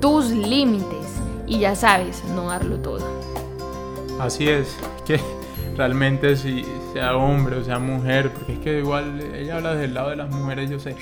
tus 0.00 0.30
límites 0.30 1.06
y 1.46 1.58
ya 1.58 1.74
sabes, 1.74 2.22
no 2.34 2.48
darlo 2.48 2.76
todo. 2.78 3.04
Así 4.20 4.48
es, 4.48 4.76
que 5.06 5.20
realmente 5.76 6.36
si 6.36 6.64
sea 6.92 7.16
hombre 7.16 7.56
o 7.56 7.64
sea 7.64 7.78
mujer, 7.78 8.30
porque 8.30 8.52
es 8.54 8.58
que 8.58 8.78
igual 8.78 9.20
ella 9.34 9.56
habla 9.56 9.74
del 9.74 9.94
lado 9.94 10.10
de 10.10 10.16
las 10.16 10.30
mujeres, 10.30 10.70
yo 10.70 10.78
sé. 10.78 10.96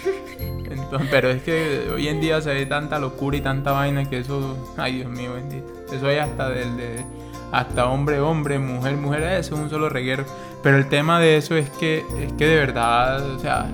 Entonces, 0.71 1.09
pero 1.11 1.31
es 1.31 1.43
que 1.43 1.91
hoy 1.93 2.09
en 2.09 2.21
día 2.21 2.41
se 2.41 2.53
ve 2.53 2.67
tanta 2.67 2.99
locura 2.99 3.37
y 3.37 3.41
tanta 3.41 3.73
vaina 3.73 4.05
que 4.09 4.19
eso, 4.19 4.57
ay 4.77 4.97
Dios 4.97 5.11
mío 5.11 5.35
bendito. 5.35 5.67
Eso 5.93 6.07
hay 6.07 6.19
hasta 6.19 6.49
del 6.49 6.77
de 6.77 7.05
hasta 7.51 7.87
hombre, 7.87 8.21
hombre, 8.21 8.59
mujer, 8.59 8.97
mujer, 8.97 9.23
eso 9.23 9.55
es 9.55 9.61
un 9.61 9.71
solo 9.71 9.89
reguero. 9.89 10.25
Pero 10.63 10.77
el 10.77 10.89
tema 10.89 11.19
de 11.21 11.37
eso 11.37 11.57
es 11.57 11.71
que 11.71 12.05
es 12.21 12.33
que 12.35 12.47
de 12.47 12.57
verdad, 12.57 13.25
o 13.31 13.39
sea, 13.39 13.67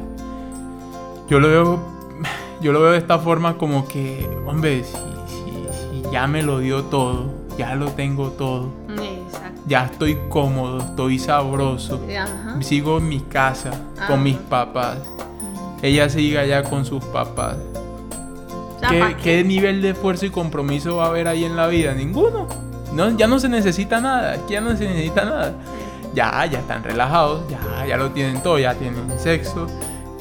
yo 1.29 1.41
lo 1.41 1.49
veo, 1.49 1.79
yo 2.61 2.73
lo 2.73 2.81
veo 2.81 2.93
de 2.93 2.99
esta 2.99 3.19
forma 3.19 3.57
como 3.57 3.87
que, 3.89 4.29
hombre, 4.47 4.85
si, 4.85 6.03
ya 6.11 6.27
me 6.27 6.43
lo 6.43 6.59
dio 6.59 6.85
todo, 6.85 7.33
ya 7.59 7.75
lo 7.75 7.91
tengo 7.91 8.31
todo. 8.31 8.69
Ya 9.67 9.87
estoy 9.87 10.19
cómodo, 10.29 10.79
estoy 10.79 11.19
sabroso. 11.19 12.01
Sigo 12.61 12.99
en 12.99 13.09
mi 13.09 13.21
casa 13.21 13.71
con 14.07 14.23
mis 14.23 14.37
papás. 14.37 14.99
Ella 15.83 16.09
sigue 16.09 16.39
allá 16.39 16.63
con 16.65 16.85
sus 16.85 17.03
papás. 17.05 17.57
¿Qué, 19.23 19.43
nivel 19.45 19.83
de 19.83 19.91
esfuerzo 19.91 20.27
y 20.27 20.31
compromiso 20.31 20.97
va 20.97 21.07
a 21.07 21.09
haber 21.09 21.29
ahí 21.29 21.45
en 21.45 21.57
la 21.57 21.67
vida? 21.67 21.95
Ninguno. 21.95 22.47
No, 22.93 23.17
ya 23.17 23.27
no 23.27 23.39
se 23.39 23.49
necesita 23.49 24.01
nada. 24.01 24.39
Ya 24.49 24.61
no 24.61 24.77
se 24.77 24.87
necesita 24.87 25.25
nada. 25.25 25.55
Ya, 26.15 26.47
ya 26.47 26.59
están 26.59 26.85
relajados. 26.85 27.43
Ya, 27.51 27.87
ya 27.87 27.97
lo 27.97 28.11
tienen 28.11 28.43
todo. 28.43 28.59
Ya 28.59 28.75
tienen 28.75 29.19
sexo. 29.19 29.67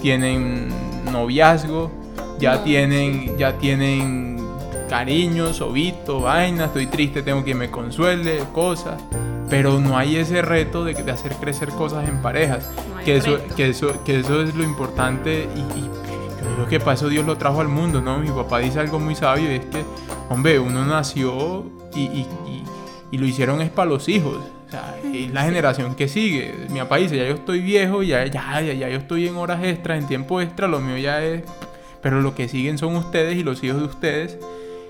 Tienen 0.01 0.69
noviazgo, 1.11 1.91
ya 2.39 2.63
tienen, 2.63 3.37
ya 3.37 3.57
tienen 3.57 4.45
cariño, 4.89 5.53
sobito, 5.53 6.21
vaina, 6.21 6.65
estoy 6.65 6.87
triste, 6.87 7.21
tengo 7.23 7.43
que 7.43 7.55
me 7.55 7.69
consuele, 7.69 8.39
cosas. 8.53 9.01
Pero 9.49 9.79
no 9.79 9.97
hay 9.97 10.17
ese 10.17 10.41
reto 10.41 10.83
de, 10.83 10.93
de 10.93 11.11
hacer 11.11 11.33
crecer 11.33 11.69
cosas 11.69 12.07
en 12.07 12.21
parejas. 12.21 12.69
que, 13.05 13.17
eso, 13.17 13.37
que, 13.55 13.69
eso, 13.69 14.03
que 14.03 14.19
eso 14.19 14.41
es 14.41 14.55
lo 14.55 14.63
importante 14.63 15.47
y, 15.55 15.81
yo 16.43 16.55
creo 16.55 16.67
que 16.67 16.79
para 16.79 16.93
eso 16.93 17.07
Dios 17.07 17.25
lo 17.25 17.37
trajo 17.37 17.61
al 17.61 17.69
mundo, 17.69 18.01
¿no? 18.01 18.19
Mi 18.19 18.29
papá 18.29 18.59
dice 18.59 18.79
algo 18.79 18.99
muy 18.99 19.15
sabio 19.15 19.51
y 19.51 19.55
es 19.55 19.65
que, 19.65 19.83
hombre, 20.29 20.59
uno 20.59 20.85
nació 20.85 21.63
y, 21.95 22.01
y, 22.01 22.63
y 23.11 23.17
lo 23.17 23.25
hicieron 23.25 23.61
es 23.61 23.69
para 23.69 23.89
los 23.89 24.09
hijos 24.09 24.37
es 25.13 25.31
la 25.31 25.43
generación 25.43 25.95
que 25.95 26.07
sigue. 26.07 26.53
Mi 26.69 26.79
papá 26.79 26.97
dice, 26.97 27.17
ya 27.17 27.25
yo 27.25 27.35
estoy 27.35 27.59
viejo, 27.59 28.03
ya, 28.03 28.25
ya, 28.25 28.61
ya, 28.61 28.73
ya 28.73 28.89
yo 28.89 28.97
estoy 28.97 29.27
en 29.27 29.35
horas 29.35 29.63
extras, 29.63 29.99
en 29.99 30.07
tiempo 30.07 30.41
extra, 30.41 30.67
lo 30.67 30.79
mío 30.79 30.97
ya 30.97 31.23
es... 31.23 31.43
Pero 32.01 32.21
lo 32.21 32.35
que 32.35 32.49
siguen 32.49 32.77
son 32.77 32.95
ustedes 32.97 33.37
y 33.37 33.43
los 33.43 33.63
hijos 33.63 33.79
de 33.79 33.85
ustedes. 33.85 34.37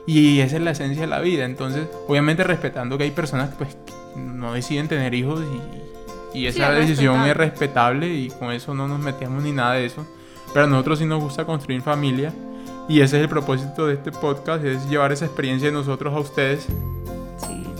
Y 0.08 0.39
esa 0.39 0.56
es 0.56 0.63
la 0.63 0.72
esencia 0.72 1.01
de 1.01 1.08
la 1.08 1.20
vida. 1.20 1.46
Entonces, 1.46 1.88
obviamente 2.08 2.44
respetando 2.44 2.98
que 2.98 3.03
hay 3.03 3.12
personas 3.12 3.51
que 3.51 3.56
pues, 3.58 3.77
no 4.15 4.53
deciden 4.53 4.88
tener 4.88 5.13
hijos 5.13 5.44
y, 6.34 6.39
y 6.39 6.48
esa 6.48 6.72
decisión 6.72 7.22
es 7.22 7.38
respetable 7.38 8.08
y 8.08 8.30
con 8.30 8.51
eso 8.51 8.74
no 8.74 8.88
nos 8.88 9.00
metemos 9.00 9.44
ni 9.44 9.51
nada 9.51 9.74
de 9.74 9.86
eso. 9.86 10.08
Pero 10.53 10.65
a 10.65 10.68
nosotros 10.68 11.00
sí 11.00 11.06
nos 11.06 11.22
gusta 11.22 11.46
construir 11.46 11.82
familia. 11.82 12.34
Y 12.89 13.01
ese 13.01 13.18
es 13.18 13.24
el 13.24 13.30
propósito 13.30 13.88
de 13.88 13.94
este 13.94 14.12
podcast, 14.12 14.65
es 14.65 14.89
llevar 14.89 15.12
esa 15.12 15.25
experiencia 15.25 15.70
de 15.70 15.74
nosotros 15.74 16.13
a 16.13 16.20
ustedes 16.20 16.68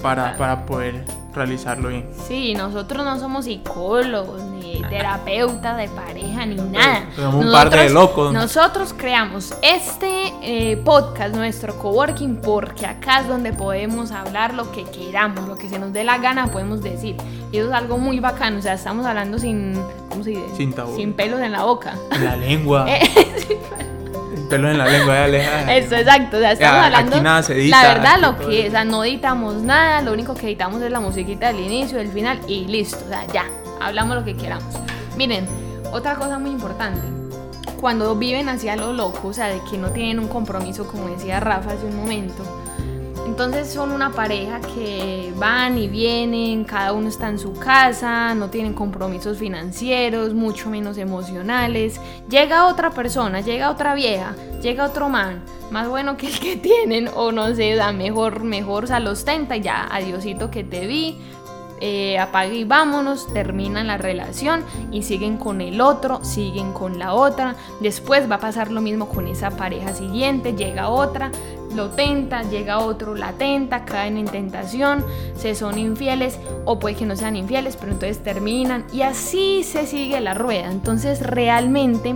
para, 0.02 0.38
para 0.38 0.66
poder 0.66 1.04
realizarlo 1.34 1.90
bien. 1.90 2.10
Sí, 2.28 2.54
nosotros 2.54 3.04
no 3.04 3.20
somos 3.20 3.46
psicólogos, 3.46 4.42
ni 4.44 4.82
terapeutas 4.90 5.78
de 5.78 5.88
pareja, 5.90 6.46
ni 6.46 6.56
nada. 6.56 7.08
Somos 7.16 7.46
un 7.46 7.52
par 7.52 7.70
de 7.70 7.90
locos. 7.90 8.34
Nosotros 8.34 8.94
creamos 8.96 9.54
este 9.62 10.34
eh, 10.42 10.78
podcast, 10.78 11.36
nuestro 11.36 11.78
coworking, 11.78 12.38
porque 12.38 12.86
acá 12.86 13.22
es 13.22 13.28
donde 13.28 13.54
podemos 13.54 14.12
hablar 14.12 14.54
lo 14.54 14.72
que 14.72 14.84
queramos, 14.86 15.48
lo 15.48 15.56
que 15.56 15.70
se 15.70 15.80
nos 15.80 15.94
dé 15.94 16.04
la 16.04 16.18
gana, 16.18 16.48
podemos 16.48 16.82
decir. 16.82 17.16
Y 17.52 17.58
eso 17.58 17.68
es 17.68 17.74
algo 17.74 17.98
muy 17.98 18.20
bacano, 18.20 18.60
o 18.60 18.62
sea, 18.62 18.74
estamos 18.74 19.06
hablando 19.06 19.38
sin, 19.40 19.80
¿cómo 20.10 20.24
se 20.24 20.32
dice? 20.32 20.44
Sin 20.56 20.74
tabú. 20.74 20.96
Sin 20.96 21.14
pelos 21.14 21.40
en 21.40 21.52
la 21.52 21.64
boca. 21.64 21.96
En 22.12 22.26
la 22.26 22.36
lengua. 22.36 22.86
pelos 24.54 24.72
en 24.72 24.78
la 24.78 24.86
lengua, 24.86 25.28
ya 25.28 25.76
Eso, 25.78 25.96
exacto. 25.96 26.38
O 26.38 26.40
sea, 26.40 26.52
estamos 26.52 26.86
hablando. 26.86 27.22
la 27.22 27.84
verdad, 27.84 28.20
lo 28.20 28.38
que, 28.38 28.68
o 28.68 28.72
sea, 28.72 28.86
no 28.86 29.04
editamos 29.04 29.56
nada, 29.56 30.02
lo 30.02 30.14
único 30.14 30.36
que 30.36 30.48
editamos 30.48 30.82
es 30.82 30.92
la 30.92 31.00
musiquita 31.00 31.48
del 31.48 31.60
inicio, 31.60 31.98
del 31.98 32.10
final 32.10 32.40
y 32.48 32.66
listo. 32.66 33.00
O 33.06 33.10
sea, 33.10 33.26
ya, 33.34 33.46
hablamos 33.82 34.16
lo 34.16 34.24
que 34.24 34.36
queramos. 34.36 34.76
Miren, 35.18 35.48
otra 35.92 36.16
cosa 36.16 36.40
muy 36.40 36.52
importante. 36.52 37.02
Cuando 37.80 38.16
viven 38.16 38.48
hacia 38.48 38.76
lo 38.76 38.94
loco, 38.94 39.28
o 39.30 39.34
sea, 39.34 39.48
de 39.48 39.60
que 39.70 39.78
no 39.78 39.90
tienen 39.90 40.20
un 40.20 40.28
compromiso, 40.28 40.88
como 40.88 41.10
decía 41.10 41.40
Rafa 41.40 41.72
hace 41.72 41.86
un 41.86 41.98
momento, 41.98 42.44
entonces 43.26 43.72
son 43.72 43.92
una 43.92 44.12
pareja 44.12 44.60
que 44.60 45.34
van 45.38 45.78
y 45.78 45.88
vienen, 45.88 46.66
cada 46.66 46.94
uno 46.94 47.08
está 47.08 47.30
en 47.30 47.40
su 47.40 47.54
casa, 47.54 48.36
no 48.36 48.50
tienen 48.50 48.74
compromisos 48.74 49.38
financieros, 49.38 50.34
mucho 50.34 50.70
menos 50.70 50.98
emocionales. 50.98 52.00
Llega 52.30 52.68
otra 52.68 52.92
persona, 52.92 53.42
llega 53.42 53.70
otra 53.70 53.96
vieja, 53.96 54.36
llega 54.62 54.86
otro 54.86 55.10
man, 55.10 55.42
más 55.72 55.88
bueno 55.88 56.18
que 56.18 56.28
el 56.28 56.40
que 56.40 56.56
tienen, 56.58 57.10
o 57.16 57.32
no 57.32 57.56
sé, 57.56 57.76
da 57.76 57.94
mejor, 57.94 58.44
mejor, 58.44 58.86
o 58.92 59.00
los 59.00 59.26
tenta 59.26 59.56
ya, 59.58 59.88
adiosito 59.90 60.52
que 60.52 60.64
te 60.64 60.86
vi, 60.86 61.18
eh, 61.86 62.18
apague 62.18 62.56
y 62.56 62.64
vámonos, 62.64 63.28
terminan 63.34 63.88
la 63.88 63.98
relación 63.98 64.64
y 64.90 65.04
siguen 65.04 65.38
con 65.38 65.60
el 65.60 65.82
otro, 65.82 66.24
siguen 66.24 66.72
con 66.72 66.98
la 66.98 67.14
otra. 67.14 67.56
Después 67.82 68.32
va 68.32 68.36
a 68.36 68.40
pasar 68.40 68.72
lo 68.72 68.80
mismo 68.80 69.10
con 69.10 69.28
esa 69.28 69.52
pareja 69.52 69.94
siguiente, 69.94 70.54
llega 70.54 70.88
otra, 70.88 71.30
lo 71.76 71.90
tenta, 71.90 72.44
llega 72.44 72.80
otro, 72.80 73.16
la 73.16 73.34
tenta, 73.34 73.86
caen 73.86 74.18
en 74.18 74.26
tentación, 74.26 75.04
se 75.36 75.56
son 75.56 75.78
infieles 75.78 76.40
o 76.66 76.80
puede 76.80 76.96
que 76.96 77.06
no 77.06 77.16
sean 77.16 77.36
infieles, 77.36 77.76
pero 77.76 77.92
entonces 77.92 78.24
terminan 78.24 78.86
y 78.92 79.02
así 79.02 79.64
se 79.64 79.86
sigue 79.86 80.20
la 80.22 80.34
rueda. 80.34 80.72
Entonces 80.72 81.22
realmente 81.22 82.16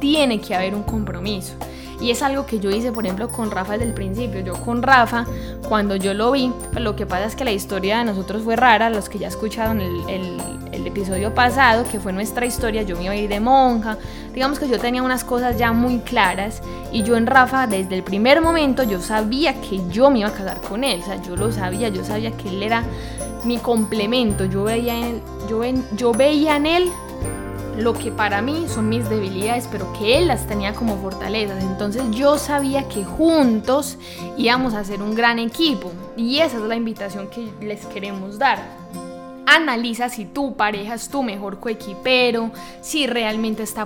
tiene 0.00 0.40
que 0.40 0.54
haber 0.54 0.74
un 0.74 0.82
compromiso. 0.82 1.54
Y 2.00 2.10
es 2.10 2.22
algo 2.22 2.44
que 2.44 2.58
yo 2.60 2.70
hice, 2.70 2.92
por 2.92 3.04
ejemplo, 3.06 3.28
con 3.28 3.50
Rafa 3.50 3.72
desde 3.72 3.86
el 3.86 3.94
principio. 3.94 4.40
Yo 4.40 4.54
con 4.54 4.82
Rafa, 4.82 5.24
cuando 5.68 5.96
yo 5.96 6.12
lo 6.12 6.32
vi, 6.32 6.52
lo 6.74 6.96
que 6.96 7.06
pasa 7.06 7.24
es 7.24 7.36
que 7.36 7.44
la 7.44 7.52
historia 7.52 7.98
de 7.98 8.04
nosotros 8.04 8.42
fue 8.42 8.56
rara, 8.56 8.90
los 8.90 9.08
que 9.08 9.18
ya 9.18 9.28
escucharon 9.28 9.80
el, 9.80 10.02
el, 10.10 10.36
episodio 10.86 11.34
pasado, 11.34 11.84
que 11.90 12.00
fue 12.00 12.12
nuestra 12.12 12.46
historia, 12.46 12.82
yo 12.82 12.96
me 12.96 13.04
iba 13.04 13.12
a 13.12 13.16
ir 13.16 13.28
de 13.28 13.40
monja. 13.40 13.98
Digamos 14.32 14.58
que 14.58 14.68
yo 14.68 14.78
tenía 14.78 15.02
unas 15.02 15.24
cosas 15.24 15.56
ya 15.58 15.72
muy 15.72 15.98
claras 16.00 16.62
y 16.92 17.02
yo 17.02 17.16
en 17.16 17.26
Rafa, 17.26 17.66
desde 17.66 17.94
el 17.94 18.02
primer 18.02 18.40
momento, 18.40 18.82
yo 18.82 19.00
sabía 19.00 19.60
que 19.60 19.80
yo 19.90 20.10
me 20.10 20.20
iba 20.20 20.28
a 20.28 20.32
casar 20.32 20.60
con 20.60 20.84
él. 20.84 21.00
O 21.02 21.04
sea, 21.04 21.22
yo 21.22 21.36
lo 21.36 21.52
sabía, 21.52 21.88
yo 21.88 22.04
sabía 22.04 22.30
que 22.32 22.48
él 22.48 22.62
era 22.62 22.84
mi 23.44 23.58
complemento. 23.58 24.44
Yo 24.44 24.64
veía 24.64 24.96
en 24.96 25.04
él, 25.04 25.22
yo, 25.48 25.62
yo 25.96 26.12
veía 26.12 26.56
en 26.56 26.66
él 26.66 26.92
lo 27.78 27.92
que 27.92 28.12
para 28.12 28.40
mí 28.40 28.66
son 28.68 28.88
mis 28.88 29.08
debilidades, 29.08 29.68
pero 29.70 29.92
que 29.94 30.18
él 30.18 30.28
las 30.28 30.46
tenía 30.46 30.74
como 30.74 30.96
fortalezas. 30.98 31.62
Entonces 31.62 32.02
yo 32.10 32.38
sabía 32.38 32.88
que 32.88 33.04
juntos 33.04 33.98
íbamos 34.36 34.74
a 34.74 34.84
ser 34.84 35.02
un 35.02 35.14
gran 35.14 35.38
equipo. 35.38 35.92
Y 36.16 36.38
esa 36.38 36.58
es 36.58 36.62
la 36.62 36.76
invitación 36.76 37.28
que 37.28 37.52
les 37.60 37.84
queremos 37.86 38.38
dar. 38.38 38.83
Analiza 39.54 40.08
si 40.08 40.24
tu 40.24 40.56
pareja 40.56 40.94
es 40.94 41.08
tu 41.08 41.22
mejor 41.22 41.60
coequipero, 41.60 42.50
si 42.80 43.06
realmente 43.06 43.62
está 43.62 43.82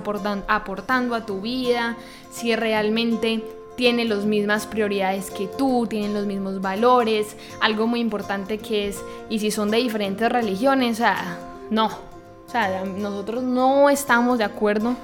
aportando 0.47 1.15
a 1.15 1.25
tu 1.25 1.41
vida, 1.41 1.95
si 2.31 2.55
realmente 2.55 3.43
tiene 3.75 4.05
las 4.05 4.25
mismas 4.25 4.65
prioridades 4.65 5.31
que 5.31 5.47
tú, 5.47 5.87
tienen 5.87 6.13
los 6.13 6.25
mismos 6.25 6.59
valores, 6.59 7.37
algo 7.61 7.87
muy 7.87 8.01
importante 8.01 8.57
que 8.57 8.89
es, 8.89 9.01
y 9.29 9.39
si 9.39 9.51
son 9.51 9.71
de 9.71 9.77
diferentes 9.77 10.29
religiones, 10.29 10.93
o 10.93 10.97
sea, 10.97 11.39
no, 11.69 11.85
o 11.85 12.51
sea, 12.51 12.83
nosotros 12.83 13.43
no 13.43 13.89
estamos 13.89 14.37
de 14.37 14.43
acuerdo 14.43 14.95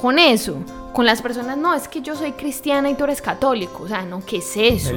con 0.00 0.18
eso. 0.18 0.56
Con 0.92 1.06
las 1.06 1.22
personas, 1.22 1.56
no, 1.56 1.72
es 1.72 1.86
que 1.86 2.02
yo 2.02 2.16
soy 2.16 2.32
cristiana 2.32 2.90
y 2.90 2.94
tú 2.94 3.04
eres 3.04 3.22
católico. 3.22 3.84
O 3.84 3.88
sea, 3.88 4.02
no, 4.02 4.24
¿qué 4.24 4.38
es 4.38 4.56
eso? 4.56 4.90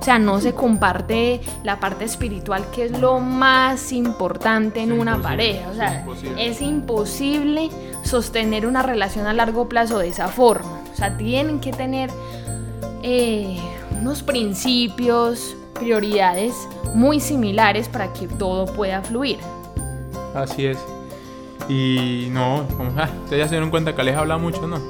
O 0.00 0.02
sea, 0.02 0.18
no 0.18 0.40
se 0.40 0.52
comparte 0.52 1.40
la 1.64 1.80
parte 1.80 2.04
espiritual, 2.04 2.64
que 2.70 2.84
es 2.84 3.00
lo 3.00 3.18
más 3.18 3.92
importante 3.92 4.80
en 4.80 4.92
una 4.92 5.20
pareja. 5.22 5.70
O 5.70 5.74
sea, 5.74 6.06
es 6.36 6.60
imposible 6.60 7.70
sostener 8.02 8.66
una 8.66 8.82
relación 8.82 9.26
a 9.26 9.32
largo 9.32 9.68
plazo 9.68 9.98
de 9.98 10.08
esa 10.08 10.28
forma. 10.28 10.82
O 10.92 10.96
sea, 10.96 11.16
tienen 11.16 11.60
que 11.60 11.72
tener 11.72 12.10
eh, 13.02 13.58
unos 13.98 14.22
principios, 14.22 15.56
prioridades 15.74 16.54
muy 16.94 17.20
similares 17.20 17.88
para 17.88 18.12
que 18.12 18.28
todo 18.28 18.66
pueda 18.66 19.02
fluir. 19.02 19.38
Así 20.34 20.66
es. 20.66 20.78
Y 21.68 22.28
no, 22.30 22.66
como, 22.76 22.92
ah, 22.98 23.08
ustedes 23.24 23.42
ya 23.42 23.48
se 23.48 23.54
dieron 23.54 23.70
cuenta 23.70 23.94
que 23.94 24.00
Aleja 24.00 24.20
habla 24.20 24.38
mucho, 24.38 24.66
¿no? 24.66 24.80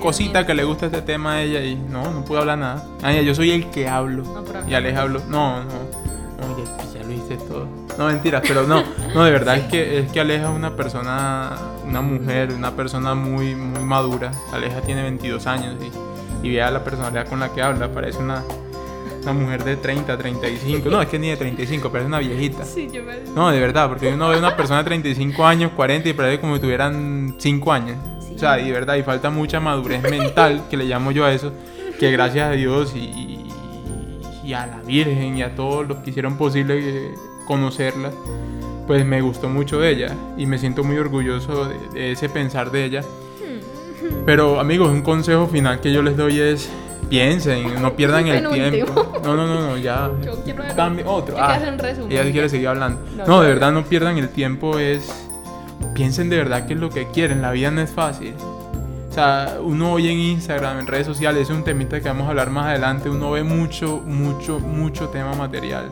Cosita 0.00 0.44
que 0.44 0.54
le 0.54 0.64
gusta 0.64 0.86
este 0.86 1.02
tema 1.02 1.34
a 1.34 1.42
ella 1.42 1.62
y 1.62 1.76
no, 1.76 2.10
no 2.10 2.24
puedo 2.24 2.40
hablar 2.40 2.58
nada. 2.58 2.84
Ah, 3.02 3.12
yo 3.12 3.34
soy 3.34 3.52
el 3.52 3.70
que 3.70 3.88
hablo. 3.88 4.24
y 4.68 4.74
Aleja 4.74 5.02
habló. 5.02 5.20
No, 5.28 5.62
no, 5.62 5.70
no, 6.40 6.94
ya, 6.94 7.02
lo 7.02 7.12
hice 7.12 7.36
todo. 7.36 7.68
No, 7.96 8.06
mentiras, 8.06 8.42
pero 8.46 8.66
no, 8.66 8.82
no, 9.14 9.24
de 9.24 9.30
verdad 9.30 9.56
es 9.58 9.64
que 9.64 10.00
es 10.00 10.12
que 10.12 10.20
Aleja 10.20 10.50
es 10.50 10.56
una 10.56 10.74
persona, 10.74 11.56
una 11.86 12.00
mujer, 12.00 12.52
una 12.52 12.72
persona 12.72 13.14
muy, 13.14 13.54
muy 13.54 13.84
madura. 13.84 14.32
Aleja 14.52 14.80
tiene 14.80 15.02
22 15.02 15.46
años 15.46 15.76
y, 15.80 16.46
y 16.46 16.50
vea 16.54 16.70
la 16.70 16.82
personalidad 16.82 17.28
con 17.28 17.38
la 17.38 17.52
que 17.52 17.62
habla, 17.62 17.92
parece 17.92 18.18
una, 18.18 18.42
una 19.26 19.40
mujer 19.40 19.64
de 19.64 19.76
30, 19.76 20.16
35. 20.16 20.88
No, 20.88 21.02
es 21.02 21.08
que 21.08 21.18
ni 21.18 21.28
de 21.28 21.36
35, 21.36 21.90
pero 21.90 22.04
es 22.04 22.08
una 22.08 22.18
viejita. 22.20 22.64
Sí, 22.64 22.88
yo 22.92 23.02
me... 23.02 23.16
No, 23.34 23.50
de 23.50 23.60
verdad, 23.60 23.88
porque 23.88 24.12
uno 24.12 24.28
ve 24.28 24.38
una 24.38 24.56
persona 24.56 24.78
de 24.78 24.84
35 24.84 25.44
años, 25.44 25.72
40 25.74 26.08
y 26.08 26.12
parece 26.12 26.40
como 26.40 26.54
si 26.54 26.62
tuvieran 26.62 27.34
5 27.38 27.72
años. 27.72 27.96
O 28.34 28.38
sea, 28.38 28.60
y 28.60 28.66
de 28.66 28.72
verdad, 28.72 28.96
y 28.96 29.02
falta 29.02 29.30
mucha 29.30 29.60
madurez 29.60 30.02
mental, 30.02 30.64
que 30.70 30.76
le 30.76 30.84
llamo 30.84 31.10
yo 31.10 31.24
a 31.24 31.32
eso, 31.32 31.52
que 31.98 32.10
gracias 32.12 32.50
a 32.50 32.52
Dios 32.52 32.94
y, 32.94 33.46
y 34.44 34.52
a 34.52 34.66
la 34.66 34.80
Virgen 34.82 35.38
y 35.38 35.42
a 35.42 35.54
todos 35.54 35.88
los 35.88 35.98
que 35.98 36.10
hicieron 36.10 36.36
posible 36.36 37.14
conocerla, 37.46 38.10
pues 38.86 39.04
me 39.04 39.20
gustó 39.20 39.48
mucho 39.48 39.80
de 39.80 39.90
ella 39.90 40.14
y 40.36 40.46
me 40.46 40.58
siento 40.58 40.84
muy 40.84 40.98
orgulloso 40.98 41.68
de 41.68 42.12
ese 42.12 42.28
pensar 42.28 42.70
de 42.70 42.84
ella. 42.84 43.00
Hmm. 43.00 44.24
Pero 44.24 44.60
amigos, 44.60 44.90
un 44.90 45.02
consejo 45.02 45.46
final 45.46 45.80
que 45.80 45.92
yo 45.92 46.02
les 46.02 46.16
doy 46.16 46.38
es 46.38 46.70
piensen, 47.08 47.80
no 47.80 47.94
pierdan 47.94 48.26
el 48.28 48.48
tiempo. 48.48 49.20
No, 49.22 49.36
no, 49.36 49.46
no, 49.46 49.60
no, 49.60 49.76
ya. 49.76 50.10
Yo 50.24 50.42
quiero 50.42 50.64
otro. 51.06 51.36
Ah, 51.38 51.58
un 51.66 51.78
resumen. 51.78 52.12
Ella 52.12 52.30
quiere 52.30 52.48
seguir 52.48 52.68
hablando. 52.68 53.00
No, 53.26 53.40
de 53.40 53.48
verdad 53.48 53.72
no 53.72 53.84
pierdan 53.84 54.18
el 54.18 54.28
tiempo, 54.28 54.78
es 54.78 55.26
piensen 55.94 56.28
de 56.28 56.36
verdad 56.36 56.66
qué 56.66 56.74
es 56.74 56.80
lo 56.80 56.90
que 56.90 57.08
quieren, 57.08 57.42
la 57.42 57.50
vida 57.50 57.70
no 57.70 57.80
es 57.80 57.90
fácil. 57.90 58.34
O 59.08 59.12
sea, 59.12 59.58
uno 59.62 59.92
hoy 59.92 60.08
en 60.08 60.18
Instagram, 60.18 60.80
en 60.80 60.86
redes 60.86 61.06
sociales, 61.06 61.48
es 61.48 61.50
un 61.50 61.64
temita 61.64 62.00
que 62.00 62.08
vamos 62.08 62.26
a 62.26 62.30
hablar 62.30 62.50
más 62.50 62.66
adelante, 62.66 63.08
uno 63.08 63.30
ve 63.30 63.42
mucho, 63.42 64.02
mucho, 64.04 64.60
mucho 64.60 65.08
tema 65.08 65.34
material. 65.34 65.90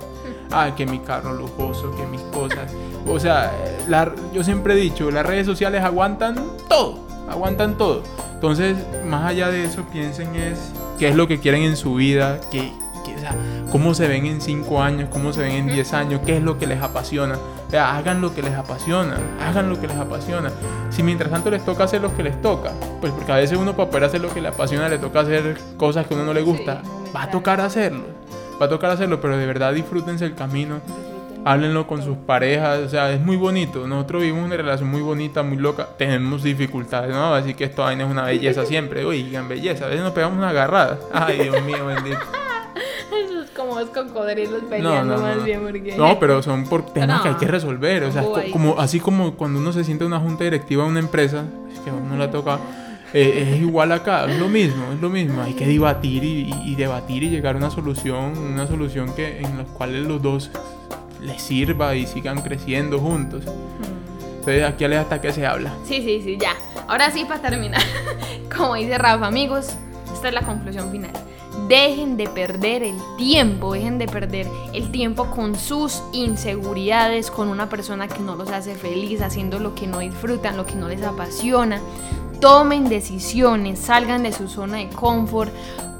Ah, 0.51 0.73
que 0.77 0.85
mi 0.85 0.99
carro 0.99 1.33
lujoso, 1.33 1.95
que 1.97 2.07
mis 2.07 2.21
cosas. 2.21 2.71
O 3.07 3.19
sea, 3.19 3.51
yo 4.33 4.45
siempre 4.45 4.75
he 4.75 4.77
dicho, 4.77 5.11
las 5.11 5.25
redes 5.25 5.47
sociales 5.47 5.83
aguantan 5.83 6.35
todo, 6.69 7.01
aguantan 7.29 7.79
todo. 7.79 8.03
Entonces, 8.35 8.77
más 9.07 9.25
allá 9.25 9.49
de 9.49 9.65
eso, 9.65 9.85
piensen 9.91 10.35
es 10.37 10.73
qué 10.99 11.09
es 11.09 11.15
lo 11.15 11.27
que 11.27 11.41
quieren 11.41 11.63
en 11.63 11.77
su 11.77 11.95
vida, 11.95 12.41
qué, 12.51 12.73
cómo 13.71 13.95
se 13.95 14.09
ven 14.09 14.27
en 14.27 14.41
5 14.41 14.83
años, 14.83 15.09
cómo 15.11 15.33
se 15.33 15.43
ven 15.43 15.53
en 15.53 15.67
10 15.67 15.93
años, 15.95 16.21
qué 16.25 16.37
es 16.37 16.43
lo 16.43 16.59
que 16.59 16.67
les 16.67 16.83
apasiona. 16.83 17.39
O 17.73 17.77
hagan 17.77 18.21
lo 18.21 18.33
que 18.35 18.43
les 18.43 18.55
apasiona, 18.55 19.19
hagan 19.41 19.69
lo 19.69 19.81
que 19.81 19.89
les 19.89 19.97
apasiona. 19.97 20.53
Si 20.91 21.03
mientras 21.03 21.31
tanto 21.31 21.51
les 21.51 21.65
toca 21.65 21.85
hacer 21.85 22.01
lo 22.01 22.15
que 22.17 22.23
les 22.23 22.41
toca, 22.41 22.73
pues 23.01 23.13
porque 23.13 23.33
a 23.33 23.37
veces 23.37 23.59
uno 23.59 23.75
para 23.75 23.91
poder 23.91 24.05
hacer 24.05 24.21
lo 24.21 24.33
que 24.33 24.41
le 24.41 24.49
apasiona 24.49 24.89
le 24.89 24.99
toca 24.99 25.21
hacer 25.21 25.59
cosas 25.77 26.07
que 26.07 26.15
a 26.15 26.17
uno 26.17 26.27
no 26.27 26.35
le 26.35 26.43
gusta, 26.43 26.83
va 27.15 27.25
a 27.25 27.31
tocar 27.31 27.61
hacerlo, 27.61 28.05
va 28.61 28.67
a 28.67 28.69
tocar 28.69 28.91
hacerlo, 28.91 29.21
pero 29.21 29.37
de 29.37 29.47
verdad 29.47 29.73
disfrútense 29.73 30.25
el 30.25 30.37
camino 30.37 30.81
háblenlo 31.45 31.87
con 31.87 32.03
sus 32.03 32.17
parejas, 32.17 32.79
o 32.81 32.89
sea, 32.89 33.13
es 33.13 33.21
muy 33.21 33.37
bonito. 33.37 33.87
Nosotros 33.87 34.23
vivimos 34.23 34.47
una 34.47 34.57
relación 34.57 34.89
muy 34.91 35.03
bonita, 35.03 35.43
muy 35.43 35.59
loca. 35.59 35.89
Tenemos 35.99 36.43
dificultades, 36.43 37.11
¿no? 37.11 37.35
Así 37.35 37.55
que 37.55 37.65
esto 37.65 37.83
vaina 37.83 38.05
es 38.05 38.11
una 38.11 38.25
belleza 38.25 38.65
siempre. 38.67 39.05
Oigan, 39.05 39.49
belleza. 39.49 39.85
A 39.85 39.89
veces 39.89 40.03
nos 40.03 40.13
pegamos 40.13 40.39
una 40.39 40.49
agarrada. 40.49 40.99
Ay, 41.13 41.41
Dios 41.41 41.63
mío, 41.63 41.87
bendito. 41.87 42.19
Eso 43.25 43.43
es 43.43 43.51
como 43.51 43.79
los 43.79 43.91
cocodrilos 43.91 44.65
peleando 44.69 45.19
más 45.19 45.45
bien 45.45 45.61
porque... 45.61 45.95
No, 45.97 46.19
pero 46.19 46.43
son 46.43 46.65
por 46.65 46.87
temas 46.87 47.21
que 47.21 47.29
hay 47.29 47.35
que 47.35 47.47
resolver. 47.47 48.05
O 48.05 48.13
sea, 48.13 48.25
como, 48.51 48.81
así 48.81 48.99
como 48.99 49.35
cuando 49.35 49.61
uno 49.61 49.73
se 49.73 49.85
siente 49.85 50.05
en 50.05 50.09
una 50.09 50.21
junta 50.21 50.45
directiva 50.45 50.85
de 50.85 50.91
una 50.91 51.01
empresa, 51.01 51.45
es 51.73 51.79
que 51.81 51.91
a 51.91 51.93
uno 51.93 52.17
le 52.17 52.29
toca... 52.29 52.59
Eh, 53.13 53.53
es 53.55 53.61
igual 53.61 53.93
acá, 53.93 54.25
es 54.25 54.41
lo 54.41 54.49
mismo, 54.49 54.93
es 54.93 55.01
lo 55.01 55.09
mismo. 55.09 55.41
Hay 55.41 55.55
que 55.55 55.69
debatir 55.69 56.25
y, 56.25 56.53
y, 56.65 56.75
debatir 56.75 57.23
y 57.23 57.31
llegar 57.31 57.55
a 57.55 57.59
una 57.59 57.71
solución, 57.71 58.37
una 58.37 58.67
solución 58.67 59.15
que 59.15 59.39
en 59.39 59.57
la 59.57 59.63
cual 59.63 60.03
los 60.09 60.21
dos 60.21 60.51
les 61.25 61.43
sirva 61.43 61.95
y 61.97 62.07
sigan 62.07 62.43
creciendo 62.43 63.01
juntos. 63.01 63.45
Entonces 64.39 64.63
aquí 64.65 64.85
hasta 64.85 65.21
que 65.21 65.33
se 65.33 65.47
habla. 65.47 65.75
Sí, 65.85 66.03
sí, 66.03 66.21
sí, 66.23 66.37
ya. 66.39 66.53
Ahora 66.87 67.11
sí, 67.11 67.25
para 67.25 67.41
terminar, 67.41 67.81
como 68.57 68.75
dice 68.75 68.99
Rafa, 68.99 69.27
amigos, 69.27 69.71
esta 70.13 70.29
es 70.29 70.35
la 70.35 70.43
conclusión 70.43 70.91
final. 70.91 71.13
Dejen 71.69 72.19
de 72.19 72.29
perder 72.29 72.83
el 72.83 72.97
tiempo, 73.17 73.73
dejen 73.73 73.97
de 73.97 74.07
perder 74.07 74.47
el 74.75 74.91
tiempo 74.91 75.31
con 75.31 75.57
sus 75.57 76.03
inseguridades, 76.13 77.31
con 77.31 77.49
una 77.49 77.71
persona 77.71 78.07
que 78.07 78.19
no 78.21 78.37
los 78.37 78.51
hace 78.51 78.75
feliz, 78.75 79.23
haciendo 79.23 79.59
lo 79.59 79.75
que 79.75 79.87
no 79.87 80.01
disfrutan, 80.01 80.59
lo 80.59 80.67
que 80.67 80.75
no 80.75 80.89
les 80.89 81.03
apasiona. 81.03 81.81
Tomen 82.41 82.91
decisiones, 82.91 83.79
salgan 83.79 84.25
de 84.25 84.33
su 84.33 84.49
zona 84.49 84.79
de 84.79 84.91
confort, 84.91 85.51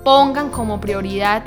pongan 0.05 0.51
como 0.51 0.83
prioridad 0.83 1.45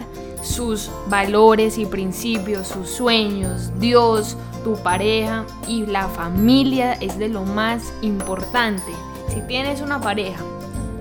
sus 0.47 0.89
valores 1.10 1.77
y 1.77 1.86
principios, 1.86 2.67
sus 2.67 2.89
sueños, 2.89 3.71
Dios, 3.79 4.38
tu 4.63 4.75
pareja 4.75 5.45
y 5.67 5.86
la 5.86 6.07
familia 6.07 6.93
es 6.93 7.17
de 7.19 7.29
lo 7.29 7.43
más 7.43 7.93
importante. 8.01 8.91
Si 9.29 9.41
tienes 9.41 9.81
una 9.81 10.01
pareja 10.01 10.43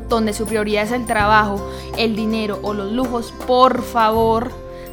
donde 0.08 0.32
su 0.32 0.46
prioridad 0.46 0.84
es 0.84 0.92
el 0.92 1.06
trabajo, 1.06 1.60
el 1.96 2.16
dinero 2.16 2.58
o 2.62 2.74
los 2.74 2.92
lujos, 2.92 3.32
por 3.46 3.82
favor, 3.82 4.50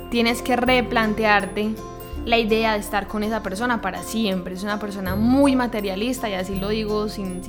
tienes 0.10 0.42
que 0.42 0.56
replantearte 0.56 1.76
la 2.26 2.38
idea 2.38 2.74
de 2.74 2.80
estar 2.80 3.08
con 3.08 3.24
esa 3.24 3.44
persona 3.44 3.82
para 3.82 4.04
siempre. 4.04 4.54
Es 4.54 4.64
una 4.64 4.80
persona 4.80 5.16
muy 5.16 5.56
materialista 5.56 6.30
y 6.30 6.34
así 6.34 6.56
lo 6.56 6.70
digo 6.70 7.10
sin, 7.10 7.42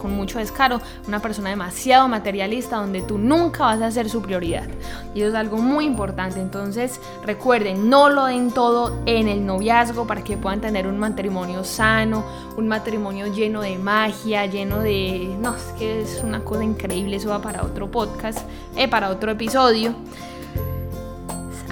con 0.00 0.14
mucho 0.14 0.38
descaro, 0.38 0.80
una 1.06 1.20
persona 1.20 1.50
demasiado 1.50 2.08
materialista 2.08 2.76
donde 2.76 3.02
tú 3.02 3.18
nunca 3.18 3.64
vas 3.64 3.82
a 3.82 3.90
ser 3.90 4.08
su 4.08 4.22
prioridad. 4.22 4.66
Y 5.14 5.20
eso 5.20 5.28
es 5.28 5.34
algo 5.34 5.58
muy 5.58 5.84
importante. 5.84 6.40
Entonces 6.40 7.00
recuerden, 7.24 7.90
no 7.90 8.08
lo 8.08 8.26
den 8.26 8.50
todo 8.50 9.02
en 9.06 9.28
el 9.28 9.44
noviazgo 9.44 10.06
para 10.06 10.22
que 10.24 10.36
puedan 10.36 10.60
tener 10.60 10.86
un 10.86 10.98
matrimonio 10.98 11.64
sano, 11.64 12.24
un 12.56 12.68
matrimonio 12.68 13.26
lleno 13.26 13.62
de 13.62 13.78
magia, 13.78 14.46
lleno 14.46 14.80
de... 14.80 15.36
No, 15.40 15.54
es 15.54 15.62
que 15.78 16.02
es 16.02 16.22
una 16.24 16.40
cosa 16.40 16.64
increíble, 16.64 17.16
eso 17.16 17.28
va 17.28 17.42
para 17.42 17.62
otro 17.62 17.90
podcast, 17.90 18.40
eh, 18.76 18.88
para 18.88 19.10
otro 19.10 19.30
episodio. 19.30 19.94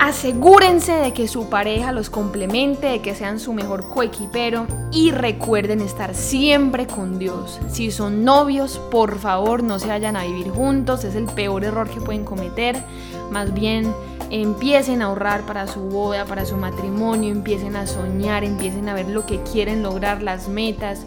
Asegúrense 0.01 0.95
de 0.95 1.13
que 1.13 1.29
su 1.29 1.51
pareja 1.51 1.93
los 1.93 2.09
complemente, 2.09 2.87
de 2.87 3.03
que 3.03 3.15
sean 3.15 3.39
su 3.39 3.53
mejor 3.53 3.87
coequipero 3.91 4.67
y 4.91 5.11
recuerden 5.11 5.83
estar 5.83 6.15
siempre 6.15 6.87
con 6.87 7.19
Dios. 7.19 7.61
Si 7.71 7.91
son 7.91 8.25
novios, 8.25 8.79
por 8.91 9.19
favor 9.19 9.63
no 9.63 9.79
se 9.79 9.89
vayan 9.89 10.17
a 10.17 10.25
vivir 10.25 10.49
juntos, 10.49 11.05
es 11.05 11.17
el 11.17 11.27
peor 11.27 11.65
error 11.65 11.91
que 11.91 12.01
pueden 12.01 12.25
cometer. 12.25 12.83
Más 13.31 13.53
bien 13.53 13.93
empiecen 14.31 15.03
a 15.03 15.07
ahorrar 15.07 15.43
para 15.43 15.67
su 15.67 15.81
boda, 15.81 16.25
para 16.25 16.47
su 16.47 16.57
matrimonio, 16.57 17.31
empiecen 17.31 17.77
a 17.77 17.87
soñar, 17.87 18.43
empiecen 18.43 18.89
a 18.89 18.95
ver 18.95 19.09
lo 19.09 19.27
que 19.27 19.43
quieren 19.43 19.83
lograr, 19.83 20.23
las 20.23 20.49
metas, 20.49 21.05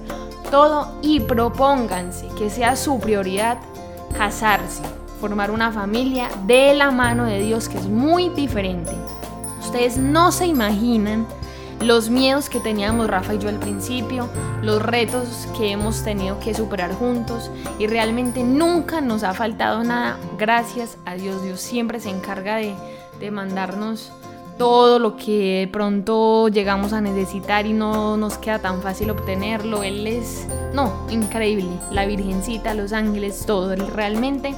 todo 0.51 0.99
y 1.01 1.19
propónganse 1.19 2.27
que 2.38 2.51
sea 2.51 2.75
su 2.75 2.99
prioridad 2.99 3.58
casarse 4.15 4.84
formar 5.24 5.52
una 5.52 5.72
familia 5.72 6.28
de 6.46 6.74
la 6.74 6.92
mano 6.92 7.24
de 7.24 7.40
Dios, 7.40 7.70
que 7.70 7.78
es 7.78 7.86
muy 7.86 8.28
diferente. 8.28 8.92
Ustedes 9.62 9.96
no 9.96 10.34
se 10.34 10.48
imaginan 10.48 11.26
los 11.80 12.10
miedos 12.10 12.50
que 12.50 12.60
teníamos 12.60 13.08
Rafa 13.08 13.34
y 13.34 13.40
yo 13.40 13.48
al 13.48 13.58
principio, 13.58 14.28
los 14.62 14.82
retos 14.82 15.48
que 15.58 15.72
hemos 15.72 16.04
tenido 16.04 16.42
que 16.42 16.54
superar 16.54 16.94
juntos 16.94 17.50
y 17.80 17.88
realmente 17.88 18.44
nunca 18.44 19.00
nos 19.00 19.24
ha 19.24 19.34
faltado 19.34 19.86
nada. 19.86 20.18
Gracias 20.38 20.98
a 21.06 21.16
Dios, 21.16 21.42
Dios 21.42 21.62
siempre 21.62 22.02
se 22.02 22.10
encarga 22.10 22.58
de, 22.58 22.76
de 23.22 23.32
mandarnos 23.32 24.12
todo 24.58 25.00
lo 25.00 25.16
que 25.16 25.70
pronto 25.72 26.50
llegamos 26.50 26.92
a 26.92 27.00
necesitar 27.00 27.66
y 27.66 27.72
no 27.72 28.18
nos 28.18 28.38
queda 28.38 28.60
tan 28.60 28.82
fácil 28.82 29.10
obtenerlo. 29.10 29.84
Él 29.84 30.06
es, 30.06 30.46
no, 30.74 31.08
increíble. 31.10 31.70
La 31.92 32.06
Virgencita, 32.06 32.74
los 32.74 32.92
ángeles, 32.92 33.46
todo. 33.46 33.72
Él 33.72 33.88
realmente. 33.88 34.54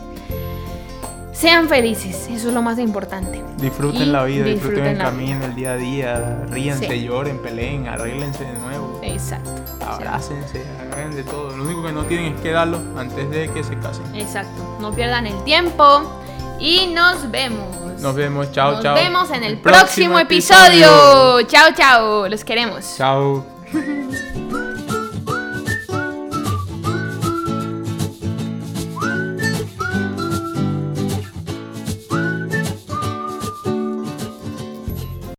Sean 1.36 1.68
felices, 1.68 2.28
eso 2.32 2.48
es 2.48 2.54
lo 2.54 2.62
más 2.62 2.80
importante. 2.80 3.44
Disfruten 3.58 4.04
Y 4.04 4.06
la 4.06 4.24
vida, 4.24 4.46
disfruten, 4.46 4.86
disfruten 4.86 4.86
el 4.88 4.98
camino, 4.98 5.46
el 5.46 5.54
día 5.56 5.72
a 5.74 5.76
día, 5.76 6.44
ríanse, 6.50 6.88
Sí. 6.88 7.04
lloren, 7.04 7.40
peleen, 7.40 7.88
arréglense 7.90 8.46
de 8.46 8.54
nuevo, 8.60 9.02
Exacto. 9.04 9.52
abrácense, 9.86 10.64
hagan 10.94 11.14
de 11.14 11.24
todo. 11.24 11.56
Lo 11.58 11.64
único 11.66 11.84
que 11.84 11.92
no 11.92 12.04
tienen 12.06 12.36
es 12.36 12.42
que 12.42 12.52
darlo 12.52 12.80
antes 12.98 13.30
de 13.30 13.50
que 13.50 13.64
se 13.66 13.78
casen. 13.80 14.06
Exacto. 14.16 14.78
No 14.80 14.94
pierdan 14.94 15.28
el 15.28 15.44
tiempo 15.44 16.22
y 16.58 16.88
nos 16.88 17.30
vemos. 17.30 17.68
Nos 18.00 18.16
vemos, 18.16 18.52
chao, 18.54 18.72
Nos 18.74 18.84
chao. 18.84 18.96
vemos 18.96 19.30
en 19.32 19.44
el 19.44 19.58
próximo 19.60 20.18
episodio. 20.18 21.42
Chao, 21.48 21.70
chao. 21.76 22.28
Los 22.30 22.46
queremos. 22.46 22.96
Chao. 22.98 23.46